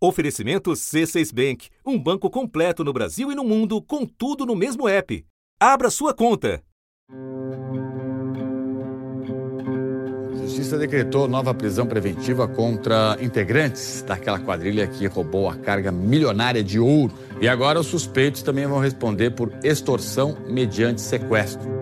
Oferecimento 0.00 0.70
C6 0.70 1.34
Bank, 1.34 1.68
um 1.84 1.98
banco 1.98 2.30
completo 2.30 2.84
no 2.84 2.92
Brasil 2.92 3.32
e 3.32 3.34
no 3.34 3.42
mundo, 3.42 3.82
com 3.82 4.06
tudo 4.06 4.46
no 4.46 4.54
mesmo 4.54 4.88
app. 4.88 5.26
Abra 5.58 5.90
sua 5.90 6.14
conta. 6.14 6.62
Justiça 10.36 10.78
decretou 10.78 11.26
nova 11.26 11.52
prisão 11.52 11.84
preventiva 11.84 12.46
contra 12.46 13.18
integrantes 13.20 14.02
daquela 14.02 14.38
quadrilha 14.38 14.86
que 14.86 15.04
roubou 15.06 15.48
a 15.48 15.56
carga 15.56 15.90
milionária 15.90 16.62
de 16.62 16.78
ouro. 16.78 17.12
E 17.40 17.48
agora 17.48 17.80
os 17.80 17.86
suspeitos 17.86 18.42
também 18.42 18.68
vão 18.68 18.78
responder 18.78 19.32
por 19.32 19.52
extorsão 19.64 20.36
mediante 20.46 21.00
sequestro. 21.00 21.77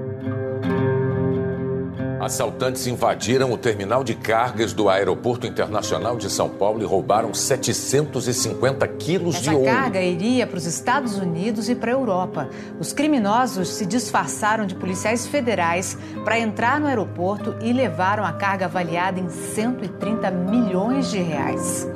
Assaltantes 2.26 2.88
invadiram 2.88 3.52
o 3.52 3.56
terminal 3.56 4.02
de 4.02 4.12
cargas 4.12 4.72
do 4.72 4.88
Aeroporto 4.88 5.46
Internacional 5.46 6.16
de 6.16 6.28
São 6.28 6.48
Paulo 6.48 6.82
e 6.82 6.84
roubaram 6.84 7.32
750 7.32 8.88
quilos 8.88 9.36
Essa 9.36 9.50
de 9.50 9.54
ouro. 9.54 9.64
carga 9.64 10.02
iria 10.02 10.44
para 10.44 10.56
os 10.56 10.66
Estados 10.66 11.18
Unidos 11.18 11.68
e 11.68 11.76
para 11.76 11.92
a 11.92 11.94
Europa. 11.94 12.50
Os 12.80 12.92
criminosos 12.92 13.68
se 13.68 13.86
disfarçaram 13.86 14.66
de 14.66 14.74
policiais 14.74 15.24
federais 15.24 15.96
para 16.24 16.36
entrar 16.36 16.80
no 16.80 16.88
aeroporto 16.88 17.54
e 17.62 17.72
levaram 17.72 18.24
a 18.24 18.32
carga 18.32 18.64
avaliada 18.64 19.20
em 19.20 19.28
130 19.28 20.28
milhões 20.32 21.12
de 21.12 21.18
reais. 21.18 21.86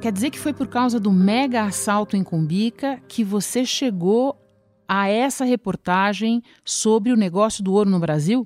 Quer 0.00 0.10
dizer 0.10 0.30
que 0.30 0.38
foi 0.38 0.52
por 0.52 0.66
causa 0.66 0.98
do 0.98 1.12
mega 1.12 1.62
assalto 1.62 2.16
em 2.16 2.24
Cumbica 2.24 2.98
que 3.06 3.22
você 3.22 3.64
chegou 3.64 4.39
a 4.92 5.08
essa 5.08 5.44
reportagem 5.44 6.42
sobre 6.64 7.12
o 7.12 7.16
negócio 7.16 7.62
do 7.62 7.72
ouro 7.72 7.88
no 7.88 8.00
Brasil? 8.00 8.44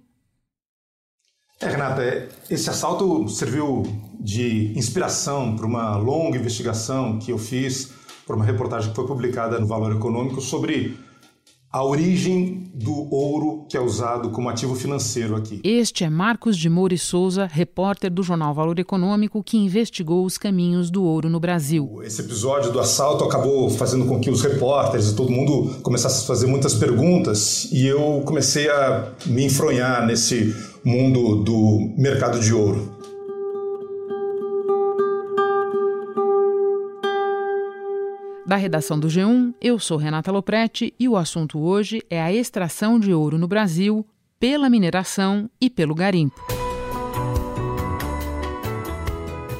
É, 1.58 1.70
Renata, 1.70 2.04
é, 2.04 2.28
esse 2.50 2.68
assalto 2.68 3.26
serviu 3.30 3.82
de 4.20 4.78
inspiração 4.78 5.56
para 5.56 5.64
uma 5.64 5.96
longa 5.96 6.36
investigação 6.36 7.18
que 7.18 7.32
eu 7.32 7.38
fiz, 7.38 7.94
para 8.26 8.36
uma 8.36 8.44
reportagem 8.44 8.90
que 8.90 8.96
foi 8.96 9.06
publicada 9.06 9.58
no 9.58 9.66
Valor 9.66 9.96
Econômico 9.96 10.42
sobre 10.42 10.98
a 11.74 11.82
origem 11.82 12.70
do 12.72 13.12
ouro 13.12 13.66
que 13.68 13.76
é 13.76 13.80
usado 13.80 14.30
como 14.30 14.48
ativo 14.48 14.76
financeiro 14.76 15.34
aqui. 15.34 15.60
Este 15.64 16.04
é 16.04 16.08
Marcos 16.08 16.56
de 16.56 16.70
Moura 16.70 16.94
e 16.94 16.98
Souza, 16.98 17.46
repórter 17.46 18.12
do 18.12 18.22
jornal 18.22 18.54
Valor 18.54 18.78
Econômico, 18.78 19.42
que 19.42 19.56
investigou 19.56 20.24
os 20.24 20.38
caminhos 20.38 20.88
do 20.88 21.02
ouro 21.02 21.28
no 21.28 21.40
Brasil. 21.40 22.00
Esse 22.04 22.20
episódio 22.20 22.70
do 22.70 22.78
assalto 22.78 23.24
acabou 23.24 23.68
fazendo 23.68 24.06
com 24.06 24.20
que 24.20 24.30
os 24.30 24.40
repórteres 24.40 25.10
e 25.10 25.16
todo 25.16 25.32
mundo 25.32 25.80
começasse 25.82 26.22
a 26.22 26.26
fazer 26.28 26.46
muitas 26.46 26.74
perguntas 26.74 27.68
e 27.72 27.84
eu 27.84 28.22
comecei 28.24 28.70
a 28.70 29.12
me 29.26 29.44
enfronhar 29.44 30.06
nesse 30.06 30.54
mundo 30.84 31.42
do 31.42 31.92
mercado 31.98 32.38
de 32.38 32.54
ouro. 32.54 32.93
Da 38.54 38.58
redação 38.58 39.00
do 39.00 39.08
G1, 39.08 39.52
eu 39.60 39.80
sou 39.80 39.96
Renata 39.96 40.30
Loprete 40.30 40.94
e 40.96 41.08
o 41.08 41.16
assunto 41.16 41.58
hoje 41.58 42.04
é 42.08 42.22
a 42.22 42.32
extração 42.32 43.00
de 43.00 43.12
ouro 43.12 43.36
no 43.36 43.48
Brasil 43.48 44.06
pela 44.38 44.70
mineração 44.70 45.50
e 45.60 45.68
pelo 45.68 45.92
garimpo. 45.92 46.40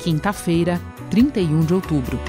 Quinta-feira, 0.00 0.81
31 1.11 1.62
de 1.62 1.75
outubro. 1.75 2.20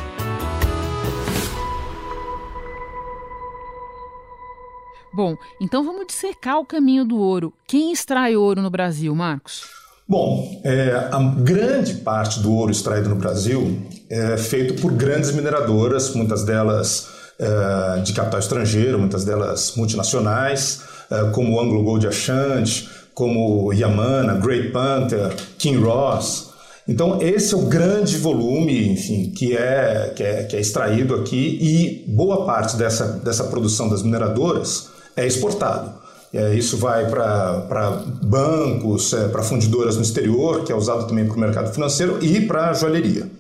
Bom, 5.14 5.38
então 5.62 5.84
vamos 5.84 6.08
dissecar 6.08 6.58
o 6.58 6.66
caminho 6.66 7.06
do 7.06 7.20
ouro. 7.20 7.54
Quem 7.68 7.92
extrai 7.92 8.36
ouro 8.36 8.60
no 8.60 8.72
Brasil, 8.72 9.14
Marcos? 9.14 9.85
Bom, 10.08 10.62
é, 10.64 11.10
a 11.12 11.20
grande 11.20 11.96
parte 11.96 12.40
do 12.40 12.54
ouro 12.54 12.72
extraído 12.72 13.10
no 13.10 13.16
Brasil 13.16 13.82
é 14.08 14.38
feito 14.38 14.80
por 14.80 14.92
grandes 14.92 15.32
mineradoras, 15.32 16.14
muitas 16.14 16.44
delas 16.44 17.08
é, 17.40 18.02
de 18.02 18.14
capital 18.14 18.40
estrangeiro, 18.40 19.00
muitas 19.00 19.26
delas 19.26 19.74
multinacionais, 19.76 20.82
é, 21.10 21.32
como 21.32 21.60
Anglo 21.60 21.84
Gold 21.84 22.06
Ashanti, 22.06 22.88
como 23.16 23.74
Yamana, 23.74 24.36
Great 24.36 24.70
Panther, 24.70 25.34
King 25.58 25.80
Ross. 25.80 26.52
Então 26.88 27.20
esse 27.20 27.56
é 27.56 27.58
o 27.58 27.66
grande 27.66 28.16
volume, 28.18 28.90
enfim, 28.90 29.32
que 29.32 29.58
é, 29.58 30.14
que 30.16 30.22
é, 30.22 30.44
que 30.44 30.56
é 30.56 30.60
extraído 30.60 31.16
aqui 31.16 31.58
e 31.60 32.06
boa 32.08 32.46
parte 32.46 32.76
dessa, 32.76 33.08
dessa 33.08 33.46
produção 33.46 33.90
das 33.90 34.04
mineradoras 34.04 34.90
é 35.18 35.26
exportado. 35.26 36.05
É, 36.36 36.54
isso 36.54 36.76
vai 36.76 37.10
para 37.10 38.04
bancos, 38.24 39.14
é, 39.14 39.30
para 39.30 39.42
fundidoras 39.42 39.96
no 39.96 40.02
exterior, 40.02 40.66
que 40.66 40.72
é 40.72 40.76
usado 40.76 41.08
também 41.08 41.26
para 41.26 41.38
o 41.38 41.40
mercado 41.40 41.74
financeiro, 41.74 42.20
e 42.22 42.42
para 42.42 42.74
joalheria. 42.74 43.32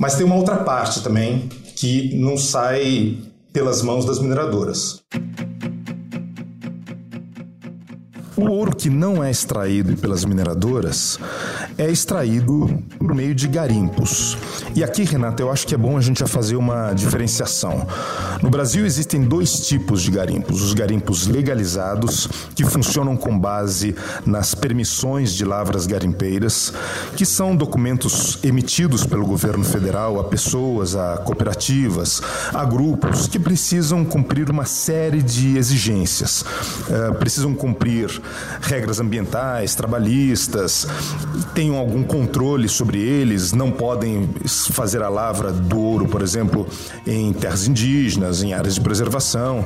Mas 0.00 0.16
tem 0.16 0.26
uma 0.26 0.34
outra 0.34 0.56
parte 0.56 1.00
também 1.00 1.48
que 1.76 2.12
não 2.16 2.36
sai 2.36 3.18
pelas 3.52 3.82
mãos 3.82 4.04
das 4.04 4.18
mineradoras. 4.18 5.00
O 8.36 8.48
ouro 8.48 8.74
que 8.74 8.90
não 8.90 9.22
é 9.22 9.30
extraído 9.30 9.96
pelas 9.96 10.24
mineradoras 10.24 11.20
é 11.78 11.88
extraído 11.88 12.82
por 12.98 13.14
meio 13.14 13.32
de 13.32 13.46
garimpos. 13.46 14.36
E 14.74 14.82
aqui, 14.82 15.04
Renata, 15.04 15.40
eu 15.40 15.52
acho 15.52 15.64
que 15.64 15.74
é 15.74 15.78
bom 15.78 15.96
a 15.96 16.00
gente 16.00 16.18
já 16.18 16.26
fazer 16.26 16.56
uma 16.56 16.92
diferenciação. 16.92 17.86
No 18.42 18.50
Brasil 18.50 18.84
existem 18.84 19.22
dois 19.22 19.68
tipos 19.68 20.02
de 20.02 20.10
garimpos: 20.10 20.62
os 20.62 20.74
garimpos 20.74 21.28
legalizados, 21.28 22.28
que 22.56 22.64
funcionam 22.64 23.16
com 23.16 23.38
base 23.38 23.94
nas 24.26 24.52
permissões 24.52 25.32
de 25.32 25.44
lavras 25.44 25.86
garimpeiras, 25.86 26.72
que 27.16 27.24
são 27.24 27.54
documentos 27.54 28.40
emitidos 28.42 29.06
pelo 29.06 29.26
governo 29.26 29.64
federal 29.64 30.18
a 30.18 30.24
pessoas, 30.24 30.96
a 30.96 31.18
cooperativas, 31.18 32.20
a 32.52 32.64
grupos 32.64 33.28
que 33.28 33.38
precisam 33.38 34.04
cumprir 34.04 34.50
uma 34.50 34.64
série 34.64 35.22
de 35.22 35.56
exigências. 35.56 36.42
Uh, 36.42 37.14
precisam 37.14 37.54
cumprir 37.54 38.23
regras 38.60 39.00
ambientais, 39.00 39.74
trabalhistas, 39.74 40.86
tenham 41.54 41.76
algum 41.76 42.02
controle 42.02 42.68
sobre 42.68 42.98
eles, 42.98 43.52
não 43.52 43.70
podem 43.70 44.28
fazer 44.46 45.02
a 45.02 45.08
lavra 45.08 45.52
do 45.52 45.78
ouro, 45.78 46.06
por 46.06 46.22
exemplo, 46.22 46.66
em 47.06 47.32
terras 47.32 47.66
indígenas, 47.66 48.42
em 48.42 48.54
áreas 48.54 48.74
de 48.74 48.80
preservação. 48.80 49.64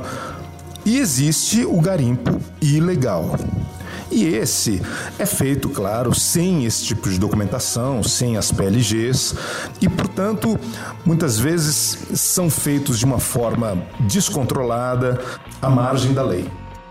E 0.84 0.98
existe 0.98 1.64
o 1.64 1.80
garimpo 1.80 2.40
ilegal. 2.62 3.36
E 4.10 4.24
esse 4.24 4.80
é 5.18 5.26
feito, 5.26 5.68
claro, 5.68 6.14
sem 6.14 6.64
esse 6.64 6.82
tipo 6.84 7.10
de 7.10 7.18
documentação, 7.18 8.02
sem 8.02 8.38
as 8.38 8.50
PLGs, 8.50 9.34
e, 9.80 9.88
portanto, 9.88 10.58
muitas 11.04 11.38
vezes 11.38 11.98
são 12.14 12.48
feitos 12.48 12.98
de 12.98 13.04
uma 13.04 13.18
forma 13.18 13.76
descontrolada, 14.00 15.20
à 15.60 15.68
margem 15.68 16.14
da 16.14 16.22
lei. 16.22 16.48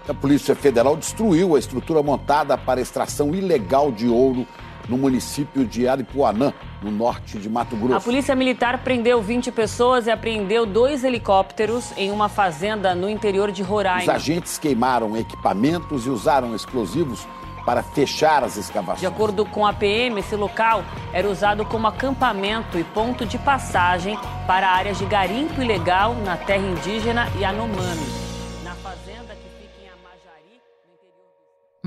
A 0.07 0.13
Polícia 0.13 0.55
Federal 0.55 0.95
destruiu 0.95 1.55
a 1.55 1.59
estrutura 1.59 2.01
montada 2.01 2.57
para 2.57 2.79
extração 2.79 3.35
ilegal 3.35 3.91
de 3.91 4.07
ouro 4.07 4.47
no 4.87 4.97
município 4.97 5.65
de 5.65 5.85
Aripuanã, 5.85 6.53
no 6.81 6.89
norte 6.89 7.37
de 7.37 7.49
Mato 7.49 7.75
Grosso. 7.75 7.95
A 7.95 7.99
Polícia 7.99 8.33
Militar 8.33 8.83
prendeu 8.83 9.21
20 9.21 9.51
pessoas 9.51 10.07
e 10.07 10.11
apreendeu 10.11 10.65
dois 10.65 11.03
helicópteros 11.03 11.91
em 11.97 12.09
uma 12.09 12.29
fazenda 12.29 12.95
no 12.95 13.09
interior 13.09 13.51
de 13.51 13.61
Roraima. 13.61 14.03
Os 14.03 14.09
agentes 14.09 14.57
queimaram 14.57 15.17
equipamentos 15.17 16.05
e 16.05 16.09
usaram 16.09 16.55
explosivos 16.55 17.27
para 17.65 17.83
fechar 17.83 18.45
as 18.45 18.55
escavações. 18.55 19.01
De 19.01 19.07
acordo 19.07 19.45
com 19.45 19.67
a 19.67 19.73
PM, 19.73 20.21
esse 20.21 20.37
local 20.37 20.85
era 21.11 21.29
usado 21.29 21.65
como 21.65 21.85
acampamento 21.85 22.79
e 22.79 22.83
ponto 22.85 23.25
de 23.25 23.37
passagem 23.37 24.17
para 24.47 24.69
áreas 24.69 24.97
de 24.97 25.05
garimpo 25.05 25.61
ilegal 25.61 26.15
na 26.23 26.37
terra 26.37 26.65
indígena 26.65 27.27
Yanomami. 27.37 28.26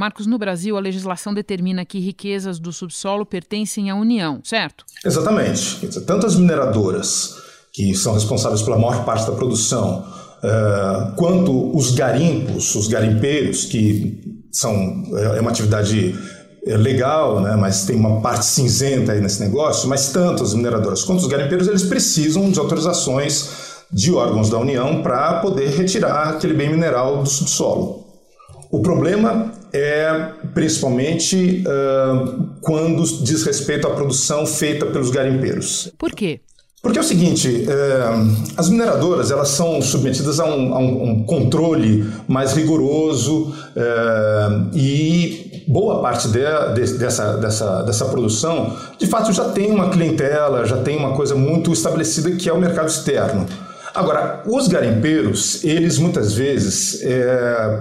Marcos, 0.00 0.26
no 0.26 0.38
Brasil, 0.38 0.78
a 0.78 0.80
legislação 0.80 1.34
determina 1.34 1.84
que 1.84 1.98
riquezas 1.98 2.58
do 2.58 2.72
subsolo 2.72 3.26
pertencem 3.26 3.90
à 3.90 3.94
União, 3.94 4.40
certo? 4.42 4.86
Exatamente. 5.04 5.86
Tanto 6.06 6.24
as 6.24 6.36
mineradoras, 6.36 7.34
que 7.70 7.94
são 7.94 8.14
responsáveis 8.14 8.62
pela 8.62 8.78
maior 8.78 9.04
parte 9.04 9.26
da 9.26 9.32
produção, 9.32 10.06
uh, 10.42 11.14
quanto 11.16 11.76
os 11.76 11.90
garimpos, 11.90 12.74
os 12.74 12.88
garimpeiros, 12.88 13.66
que 13.66 14.48
são, 14.50 15.04
é 15.34 15.38
uma 15.38 15.50
atividade 15.50 16.18
legal, 16.66 17.40
né, 17.42 17.54
mas 17.56 17.84
tem 17.84 17.96
uma 17.96 18.22
parte 18.22 18.46
cinzenta 18.46 19.12
aí 19.12 19.20
nesse 19.20 19.42
negócio, 19.42 19.86
mas 19.86 20.10
tanto 20.10 20.42
as 20.42 20.54
mineradoras 20.54 21.02
quanto 21.02 21.20
os 21.20 21.26
garimpeiros, 21.26 21.68
eles 21.68 21.82
precisam 21.82 22.50
de 22.50 22.58
autorizações 22.58 23.50
de 23.92 24.10
órgãos 24.12 24.48
da 24.48 24.56
União 24.58 25.02
para 25.02 25.40
poder 25.40 25.68
retirar 25.68 26.30
aquele 26.30 26.54
bem 26.54 26.70
mineral 26.70 27.22
do 27.22 27.28
subsolo. 27.28 28.06
O 28.70 28.80
problema 28.80 29.59
é 29.72 30.32
principalmente 30.54 31.64
uh, 31.66 32.48
quando 32.60 33.02
diz 33.22 33.42
respeito 33.44 33.86
à 33.86 33.90
produção 33.90 34.46
feita 34.46 34.86
pelos 34.86 35.10
garimpeiros. 35.10 35.92
Por 35.98 36.12
quê? 36.12 36.40
Porque 36.82 36.96
é 36.96 37.02
o 37.02 37.04
seguinte, 37.04 37.66
uh, 37.66 38.52
as 38.56 38.70
mineradoras 38.70 39.30
elas 39.30 39.48
são 39.48 39.82
submetidas 39.82 40.40
a 40.40 40.46
um, 40.46 40.74
a 40.74 40.78
um 40.78 41.24
controle 41.24 42.10
mais 42.26 42.54
rigoroso 42.54 43.54
uh, 43.76 44.70
e 44.74 45.62
boa 45.68 46.00
parte 46.00 46.28
de, 46.28 46.40
de, 46.74 46.98
dessa, 46.98 47.36
dessa, 47.36 47.82
dessa 47.82 48.04
produção, 48.06 48.76
de 48.98 49.06
fato, 49.06 49.30
já 49.32 49.50
tem 49.50 49.70
uma 49.70 49.90
clientela, 49.90 50.64
já 50.64 50.78
tem 50.78 50.96
uma 50.96 51.12
coisa 51.14 51.34
muito 51.34 51.72
estabelecida 51.72 52.30
que 52.32 52.48
é 52.48 52.52
o 52.52 52.58
mercado 52.58 52.88
externo. 52.88 53.46
Agora, 53.94 54.42
os 54.46 54.66
garimpeiros, 54.66 55.62
eles 55.64 55.98
muitas 55.98 56.32
vezes, 56.32 57.02
é, 57.02 57.80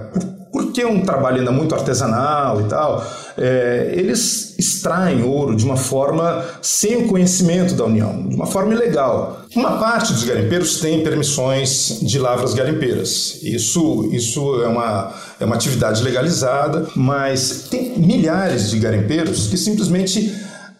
porque 0.66 0.82
é 0.82 0.86
um 0.86 1.02
trabalho 1.02 1.38
ainda 1.38 1.52
muito 1.52 1.74
artesanal 1.74 2.60
e 2.60 2.64
tal, 2.64 3.04
é, 3.36 3.92
eles 3.96 4.54
extraem 4.58 5.22
ouro 5.22 5.56
de 5.56 5.64
uma 5.64 5.76
forma 5.76 6.44
sem 6.60 7.04
o 7.04 7.08
conhecimento 7.08 7.74
da 7.74 7.84
União, 7.84 8.28
de 8.28 8.34
uma 8.34 8.46
forma 8.46 8.74
ilegal. 8.74 9.42
Uma 9.54 9.78
parte 9.78 10.12
dos 10.12 10.24
garimpeiros 10.24 10.78
tem 10.80 11.02
permissões 11.02 11.98
de 12.02 12.18
lavras 12.18 12.54
garimpeiras. 12.54 13.38
Isso, 13.42 14.08
isso 14.12 14.62
é, 14.62 14.68
uma, 14.68 15.12
é 15.40 15.44
uma 15.44 15.56
atividade 15.56 16.02
legalizada, 16.02 16.86
mas 16.94 17.66
tem 17.70 17.98
milhares 17.98 18.70
de 18.70 18.78
garimpeiros 18.78 19.46
que 19.46 19.56
simplesmente 19.56 20.32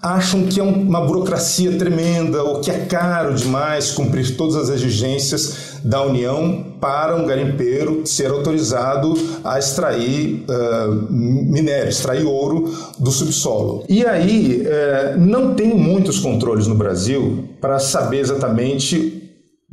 acham 0.02 0.46
que 0.46 0.58
é 0.58 0.62
uma 0.62 1.02
burocracia 1.02 1.76
tremenda 1.76 2.42
ou 2.42 2.60
que 2.60 2.70
é 2.70 2.86
caro 2.86 3.34
demais 3.34 3.90
cumprir 3.90 4.34
todas 4.34 4.56
as 4.56 4.70
exigências 4.70 5.69
da 5.84 6.02
União 6.02 6.74
para 6.80 7.16
um 7.16 7.26
garimpeiro 7.26 8.06
ser 8.06 8.30
autorizado 8.30 9.14
a 9.44 9.58
extrair 9.58 10.44
uh, 10.48 11.12
minério, 11.12 11.88
extrair 11.88 12.24
ouro 12.24 12.72
do 12.98 13.10
subsolo. 13.10 13.84
E 13.88 14.04
aí 14.04 14.62
uh, 14.62 15.18
não 15.18 15.54
tem 15.54 15.74
muitos 15.74 16.18
controles 16.18 16.66
no 16.66 16.74
Brasil 16.74 17.48
para 17.60 17.78
saber 17.78 18.20
exatamente 18.20 19.20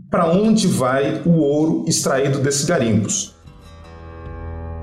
para 0.09 0.27
onde 0.27 0.67
vai 0.67 1.21
o 1.25 1.39
ouro 1.39 1.85
extraído 1.87 2.39
desses 2.39 2.65
garimpos. 2.65 3.35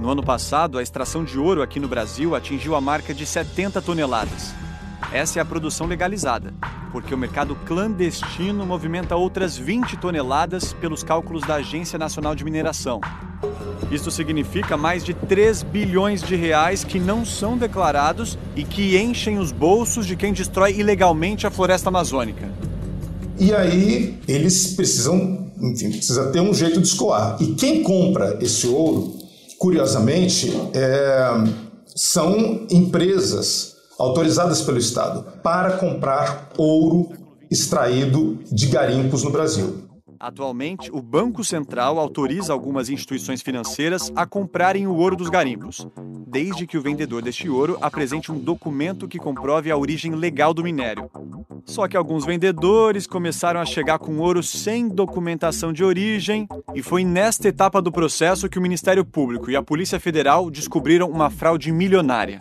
No 0.01 0.11
ano 0.11 0.23
passado, 0.23 0.79
a 0.79 0.83
extração 0.83 1.25
de 1.25 1.39
ouro 1.39 1.63
aqui 1.63 1.81
no 1.81 1.89
Brasil 1.89 2.35
atingiu 2.35 2.75
a 2.75 2.81
marca 2.81 3.15
de 3.15 3.25
70 3.25 3.81
toneladas. 3.81 4.55
Essa 5.15 5.39
é 5.39 5.43
a 5.43 5.45
produção 5.45 5.87
legalizada, 5.87 6.53
porque 6.91 7.15
o 7.15 7.17
mercado 7.17 7.55
clandestino 7.65 8.67
movimenta 8.67 9.15
outras 9.15 9.57
20 9.57 9.97
toneladas 9.99 10.73
pelos 10.73 11.05
cálculos 11.05 11.47
da 11.47 11.55
Agência 11.55 11.97
Nacional 11.97 12.35
de 12.35 12.43
Mineração. 12.43 13.01
Isto 13.93 14.11
significa 14.11 14.77
mais 14.77 15.05
de 15.05 15.15
3 15.15 15.63
bilhões 15.63 16.21
de 16.21 16.35
reais 16.35 16.83
que 16.83 16.99
não 16.99 17.25
são 17.25 17.57
declarados 17.57 18.37
e 18.57 18.65
que 18.65 18.99
enchem 18.99 19.39
os 19.39 19.53
bolsos 19.53 20.05
de 20.05 20.17
quem 20.17 20.33
destrói 20.33 20.73
ilegalmente 20.81 21.47
a 21.47 21.51
floresta 21.51 21.91
amazônica. 21.91 22.51
E 23.39 23.55
aí 23.55 24.19
eles 24.27 24.75
precisam, 24.75 25.49
enfim, 25.63 25.93
precisa 25.93 26.33
ter 26.33 26.41
um 26.41 26.53
jeito 26.53 26.81
de 26.81 26.89
escoar. 26.89 27.37
E 27.41 27.55
quem 27.55 27.85
compra 27.85 28.37
esse 28.41 28.67
ouro, 28.67 29.17
curiosamente, 29.61 30.53
é, 30.75 31.31
são 31.95 32.67
empresas 32.69 33.74
autorizadas 34.05 34.63
pelo 34.63 34.79
Estado 34.79 35.25
para 35.43 35.77
comprar 35.77 36.51
ouro 36.57 37.11
extraído 37.51 38.39
de 38.51 38.67
garimpos 38.67 39.23
no 39.23 39.31
Brasil. 39.31 39.85
Atualmente, 40.25 40.91
o 40.91 41.03
Banco 41.03 41.45
Central 41.45 41.99
autoriza 41.99 42.51
algumas 42.51 42.89
instituições 42.89 43.43
financeiras 43.43 44.11
a 44.17 44.25
comprarem 44.25 44.87
o 44.87 44.97
ouro 44.97 45.17
dos 45.17 45.29
garimpos, 45.29 45.87
desde 46.27 46.67
que 46.67 46.79
o 46.79 46.81
vendedor 46.81 47.21
deste 47.21 47.47
ouro 47.47 47.77
apresente 47.79 48.33
um 48.33 48.39
documento 48.39 49.07
que 49.07 49.19
comprove 49.19 49.71
a 49.71 49.77
origem 49.77 50.15
legal 50.15 50.55
do 50.55 50.65
minério. 50.65 51.11
Só 51.67 51.87
que 51.87 51.95
alguns 51.95 52.25
vendedores 52.25 53.07
começaram 53.07 53.61
a 53.61 53.67
chegar 53.67 53.99
com 53.99 54.17
ouro 54.17 54.43
sem 54.43 54.89
documentação 54.89 55.75
de 55.75 55.85
origem, 55.85 56.49
e 56.75 56.83
foi 56.83 57.05
nesta 57.05 57.49
etapa 57.49 57.83
do 57.83 57.93
processo 57.93 58.49
que 58.49 58.59
o 58.59 58.63
Ministério 58.63 59.05
Público 59.05 59.51
e 59.51 59.57
a 59.57 59.63
Polícia 59.63 60.01
Federal 60.01 60.51
descobriram 60.51 61.11
uma 61.11 61.29
fraude 61.29 61.71
milionária 61.71 62.39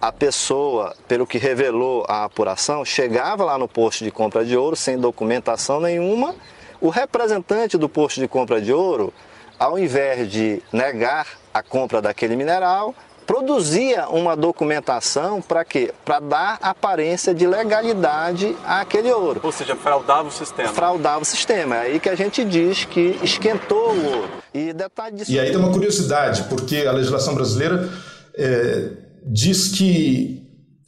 a 0.00 0.12
pessoa, 0.12 0.94
pelo 1.08 1.26
que 1.26 1.38
revelou 1.38 2.04
a 2.08 2.24
apuração, 2.24 2.84
chegava 2.84 3.44
lá 3.44 3.58
no 3.58 3.66
posto 3.66 4.04
de 4.04 4.12
compra 4.12 4.44
de 4.44 4.56
ouro 4.56 4.76
sem 4.76 4.96
documentação 4.96 5.80
nenhuma. 5.80 6.36
O 6.80 6.90
representante 6.90 7.76
do 7.76 7.88
posto 7.88 8.20
de 8.20 8.28
compra 8.28 8.60
de 8.60 8.72
ouro, 8.72 9.12
ao 9.58 9.78
invés 9.78 10.30
de 10.30 10.62
negar 10.72 11.26
a 11.52 11.62
compra 11.62 12.00
daquele 12.00 12.36
mineral, 12.36 12.94
produzia 13.26 14.08
uma 14.08 14.36
documentação 14.36 15.42
para 15.42 15.64
quê? 15.64 15.92
Para 16.04 16.20
dar 16.20 16.58
aparência 16.62 17.34
de 17.34 17.46
legalidade 17.46 18.56
àquele 18.64 19.12
ouro. 19.12 19.40
Ou 19.42 19.52
seja, 19.52 19.76
fraudava 19.76 20.28
o 20.28 20.30
sistema. 20.30 20.72
Fraudava 20.72 21.22
o 21.22 21.24
sistema. 21.24 21.76
É 21.76 21.80
aí 21.80 22.00
que 22.00 22.08
a 22.08 22.14
gente 22.14 22.44
diz 22.44 22.84
que 22.84 23.18
esquentou 23.22 23.92
o 23.92 24.06
ouro. 24.06 24.28
E 24.54 24.72
detalhe 24.72 25.16
disso. 25.16 25.30
E 25.30 25.38
aí 25.38 25.50
tem 25.50 25.58
uma 25.58 25.72
curiosidade, 25.72 26.44
porque 26.44 26.86
a 26.86 26.92
legislação 26.92 27.34
brasileira 27.34 27.88
é, 28.34 28.92
diz 29.26 29.68
que 29.68 30.42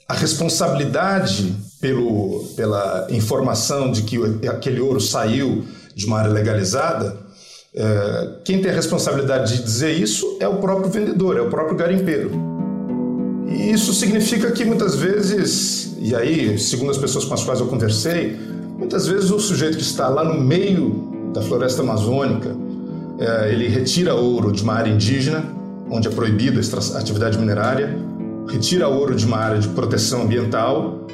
a 0.09 0.15
responsabilidade 0.15 1.55
pelo, 1.81 2.45
pela 2.57 3.07
informação 3.11 3.91
de 3.91 4.03
que 4.03 4.17
aquele 4.49 4.81
ouro 4.81 5.01
saiu 5.01 5.65
de 5.95 6.07
uma 6.07 6.19
área 6.19 6.31
legalizada, 6.31 7.17
é, 7.75 8.29
quem 8.45 8.61
tem 8.61 8.71
a 8.71 8.75
responsabilidade 8.75 9.57
de 9.57 9.63
dizer 9.63 9.93
isso 9.93 10.39
é 10.41 10.49
o 10.49 10.57
próprio 10.57 10.91
vendedor, 10.91 11.37
é 11.37 11.41
o 11.41 11.49
próprio 11.49 11.77
garimpeiro. 11.77 12.31
E 13.49 13.71
isso 13.73 13.93
significa 13.95 14.51
que 14.51 14.65
muitas 14.65 14.97
vezes, 14.97 15.97
e 15.99 16.15
aí, 16.15 16.59
segundo 16.59 16.91
as 16.91 16.99
pessoas 16.99 17.25
com 17.25 17.35
as 17.35 17.45
quais 17.45 17.61
eu 17.61 17.67
conversei, 17.67 18.37
muitas 18.79 19.07
vezes 19.07 19.31
o 19.31 19.39
sujeito 19.39 19.77
que 19.77 19.83
está 19.83 20.09
lá 20.09 20.25
no 20.25 20.41
meio 20.41 21.31
da 21.33 21.43
floresta 21.43 21.83
amazônica, 21.83 22.57
é, 23.19 23.53
ele 23.53 23.69
retira 23.69 24.15
ouro 24.15 24.51
de 24.51 24.63
uma 24.63 24.75
área 24.75 24.91
indígena, 24.91 25.45
onde 25.91 26.09
é 26.09 26.11
proibida 26.11 26.61
a 26.61 26.99
atividade 26.99 27.39
minerária, 27.39 27.97
retira 28.49 28.89
ouro 28.89 29.15
de 29.15 29.27
uma 29.27 29.37
área 29.37 29.59
de 29.59 29.69
proteção 29.69 30.23
ambiental 30.23 31.07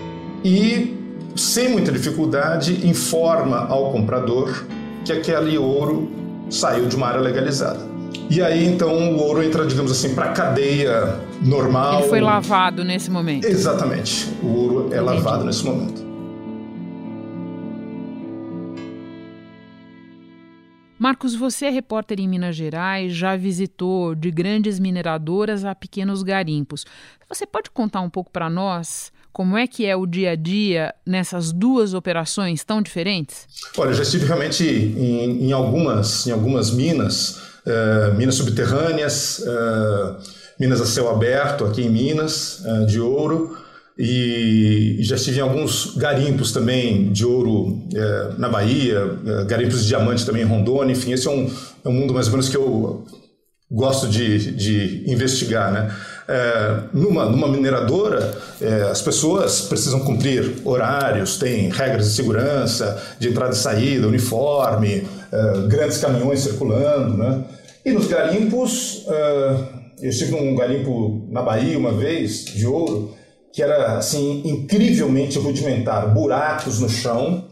e, 0.44 0.95
sem 1.36 1.68
muita 1.68 1.92
dificuldade, 1.92 2.86
informa 2.86 3.66
ao 3.66 3.92
comprador 3.92 4.64
que 5.04 5.12
aquele 5.12 5.58
ouro 5.58 6.10
saiu 6.48 6.86
de 6.86 6.96
uma 6.96 7.08
área 7.08 7.20
legalizada. 7.20 7.86
E 8.30 8.42
aí 8.42 8.64
então 8.66 9.12
o 9.12 9.18
ouro 9.18 9.42
entra, 9.42 9.66
digamos 9.66 9.92
assim, 9.92 10.14
para 10.14 10.30
a 10.30 10.32
cadeia 10.32 11.20
normal. 11.42 12.00
Ele 12.00 12.08
foi 12.08 12.20
lavado 12.20 12.82
nesse 12.82 13.10
momento. 13.10 13.44
Exatamente. 13.44 14.28
O 14.42 14.46
ouro 14.46 14.94
é 14.94 15.00
lavado 15.00 15.44
nesse 15.44 15.64
momento. 15.64 16.06
Marcos, 20.98 21.34
você 21.34 21.66
é 21.66 21.70
repórter 21.70 22.18
em 22.18 22.26
Minas 22.26 22.56
Gerais, 22.56 23.12
já 23.12 23.36
visitou 23.36 24.14
de 24.14 24.30
grandes 24.30 24.80
mineradoras 24.80 25.64
a 25.64 25.74
pequenos 25.74 26.22
garimpos. 26.22 26.86
Você 27.28 27.46
pode 27.46 27.70
contar 27.70 28.00
um 28.00 28.08
pouco 28.08 28.30
para 28.30 28.48
nós 28.48 29.12
como 29.36 29.58
é 29.58 29.66
que 29.66 29.84
é 29.84 29.94
o 29.94 30.06
dia 30.06 30.30
a 30.30 30.34
dia 30.34 30.94
nessas 31.04 31.52
duas 31.52 31.92
operações 31.92 32.64
tão 32.64 32.80
diferentes? 32.80 33.46
Olha, 33.76 33.90
eu 33.90 33.94
já 33.94 34.02
estive 34.02 34.24
realmente 34.24 34.64
em, 34.64 35.48
em 35.48 35.52
algumas, 35.52 36.26
em 36.26 36.30
algumas 36.30 36.70
minas, 36.70 37.36
uh, 37.66 38.14
minas 38.16 38.36
subterrâneas, 38.36 39.40
uh, 39.40 40.16
minas 40.58 40.80
a 40.80 40.86
céu 40.86 41.10
aberto 41.10 41.66
aqui 41.66 41.82
em 41.82 41.90
Minas, 41.90 42.60
uh, 42.64 42.86
de 42.86 42.98
ouro, 42.98 43.58
e 43.98 44.96
já 45.00 45.16
estive 45.16 45.36
em 45.40 45.42
alguns 45.42 45.94
garimpos 45.96 46.50
também 46.50 47.12
de 47.12 47.26
ouro 47.26 47.86
na 48.38 48.48
Bahia, 48.48 49.18
garimpos 49.46 49.82
de 49.82 49.88
diamante 49.88 50.24
também 50.24 50.42
em 50.42 50.46
Rondônia, 50.46 50.92
enfim, 50.92 51.12
esse 51.12 51.26
é 51.26 51.30
um, 51.30 51.50
é 51.84 51.88
um 51.88 51.92
mundo 51.92 52.14
mais 52.14 52.26
ou 52.26 52.32
menos 52.32 52.48
que 52.48 52.56
eu 52.56 53.06
gosto 53.70 54.08
de, 54.08 54.52
de 54.52 55.10
investigar, 55.10 55.72
né? 55.72 55.94
É, 56.28 56.80
numa, 56.92 57.26
numa 57.26 57.46
mineradora, 57.46 58.36
é, 58.60 58.82
as 58.90 59.00
pessoas 59.00 59.60
precisam 59.62 60.00
cumprir 60.00 60.56
horários, 60.64 61.38
tem 61.38 61.68
regras 61.70 62.08
de 62.08 62.14
segurança, 62.14 63.00
de 63.18 63.28
entrada 63.28 63.52
e 63.52 63.56
saída, 63.56 64.08
uniforme, 64.08 65.06
é, 65.32 65.68
grandes 65.68 65.98
caminhões 65.98 66.40
circulando, 66.40 67.16
né? 67.16 67.44
E 67.84 67.92
nos 67.92 68.08
garimpos, 68.08 69.04
é, 69.06 69.56
eu 70.02 70.10
estive 70.10 70.32
num 70.32 70.56
garimpo 70.56 71.24
na 71.30 71.42
Bahia 71.42 71.78
uma 71.78 71.92
vez, 71.92 72.44
de 72.44 72.66
ouro, 72.66 73.14
que 73.52 73.62
era 73.62 73.96
assim 73.96 74.42
incrivelmente 74.44 75.38
rudimentar, 75.38 76.12
buracos 76.12 76.80
no 76.80 76.88
chão, 76.88 77.44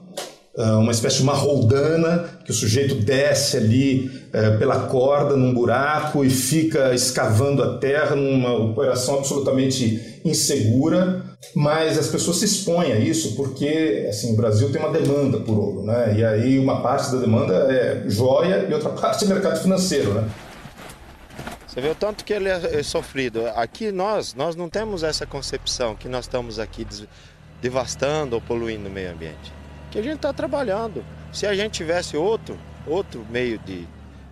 uma 0.57 0.93
espécie 0.93 1.17
de 1.17 1.23
uma 1.25 1.35
roldana 1.35 2.25
que 2.45 2.51
o 2.51 2.55
sujeito 2.55 2.95
desce 2.95 3.57
ali 3.57 4.11
eh, 4.33 4.57
pela 4.57 4.87
corda 4.87 5.37
num 5.37 5.53
buraco 5.53 6.25
e 6.25 6.31
fica 6.31 6.95
escavando 6.95 7.63
a 7.63 7.79
terra 7.79 8.15
numa 8.15 8.53
operação 8.53 9.19
absolutamente 9.19 10.21
insegura, 10.25 11.25
mas 11.57 11.99
as 11.99 12.07
pessoas 12.07 12.37
se 12.37 12.45
expõem 12.45 12.93
a 12.93 12.99
isso 12.99 13.35
porque 13.35 14.07
assim 14.09 14.33
o 14.33 14.37
Brasil 14.37 14.71
tem 14.71 14.81
uma 14.81 14.93
demanda 14.93 15.41
por 15.41 15.59
ouro, 15.59 15.83
né? 15.83 16.15
E 16.17 16.25
aí 16.25 16.59
uma 16.59 16.81
parte 16.81 17.11
da 17.11 17.19
demanda 17.19 17.55
é 17.55 18.05
joia 18.09 18.67
e 18.69 18.73
outra 18.73 18.91
parte 18.95 19.25
é 19.25 19.29
mercado 19.29 19.61
financeiro, 19.61 20.15
né? 20.15 20.29
Você 21.67 21.81
vê 21.81 21.89
o 21.89 21.95
tanto 21.97 22.25
que 22.25 22.33
ele 22.33 22.49
é, 22.49 22.79
é 22.79 22.83
sofrido. 22.85 23.49
Aqui 23.57 23.91
nós, 23.91 24.33
nós 24.35 24.55
não 24.55 24.69
temos 24.69 25.03
essa 25.03 25.27
concepção 25.27 25.97
que 25.97 26.09
nós 26.09 26.27
estamos 26.27 26.61
aqui 26.61 26.87
devastando 27.61 28.37
ou 28.37 28.41
poluindo 28.41 28.89
o 28.89 28.93
meio 28.93 29.11
ambiente. 29.11 29.64
Que 29.95 30.01
a 30.01 30.03
gente 30.03 30.17
está 30.17 30.33
trabalhando. 30.33 31.05
Se 31.33 31.47
a 31.47 31.55
gente 31.55 31.75
tivesse 31.75 32.17
outro, 32.17 32.59
outro 32.85 33.25
meio 33.31 33.61
de, 33.61 33.87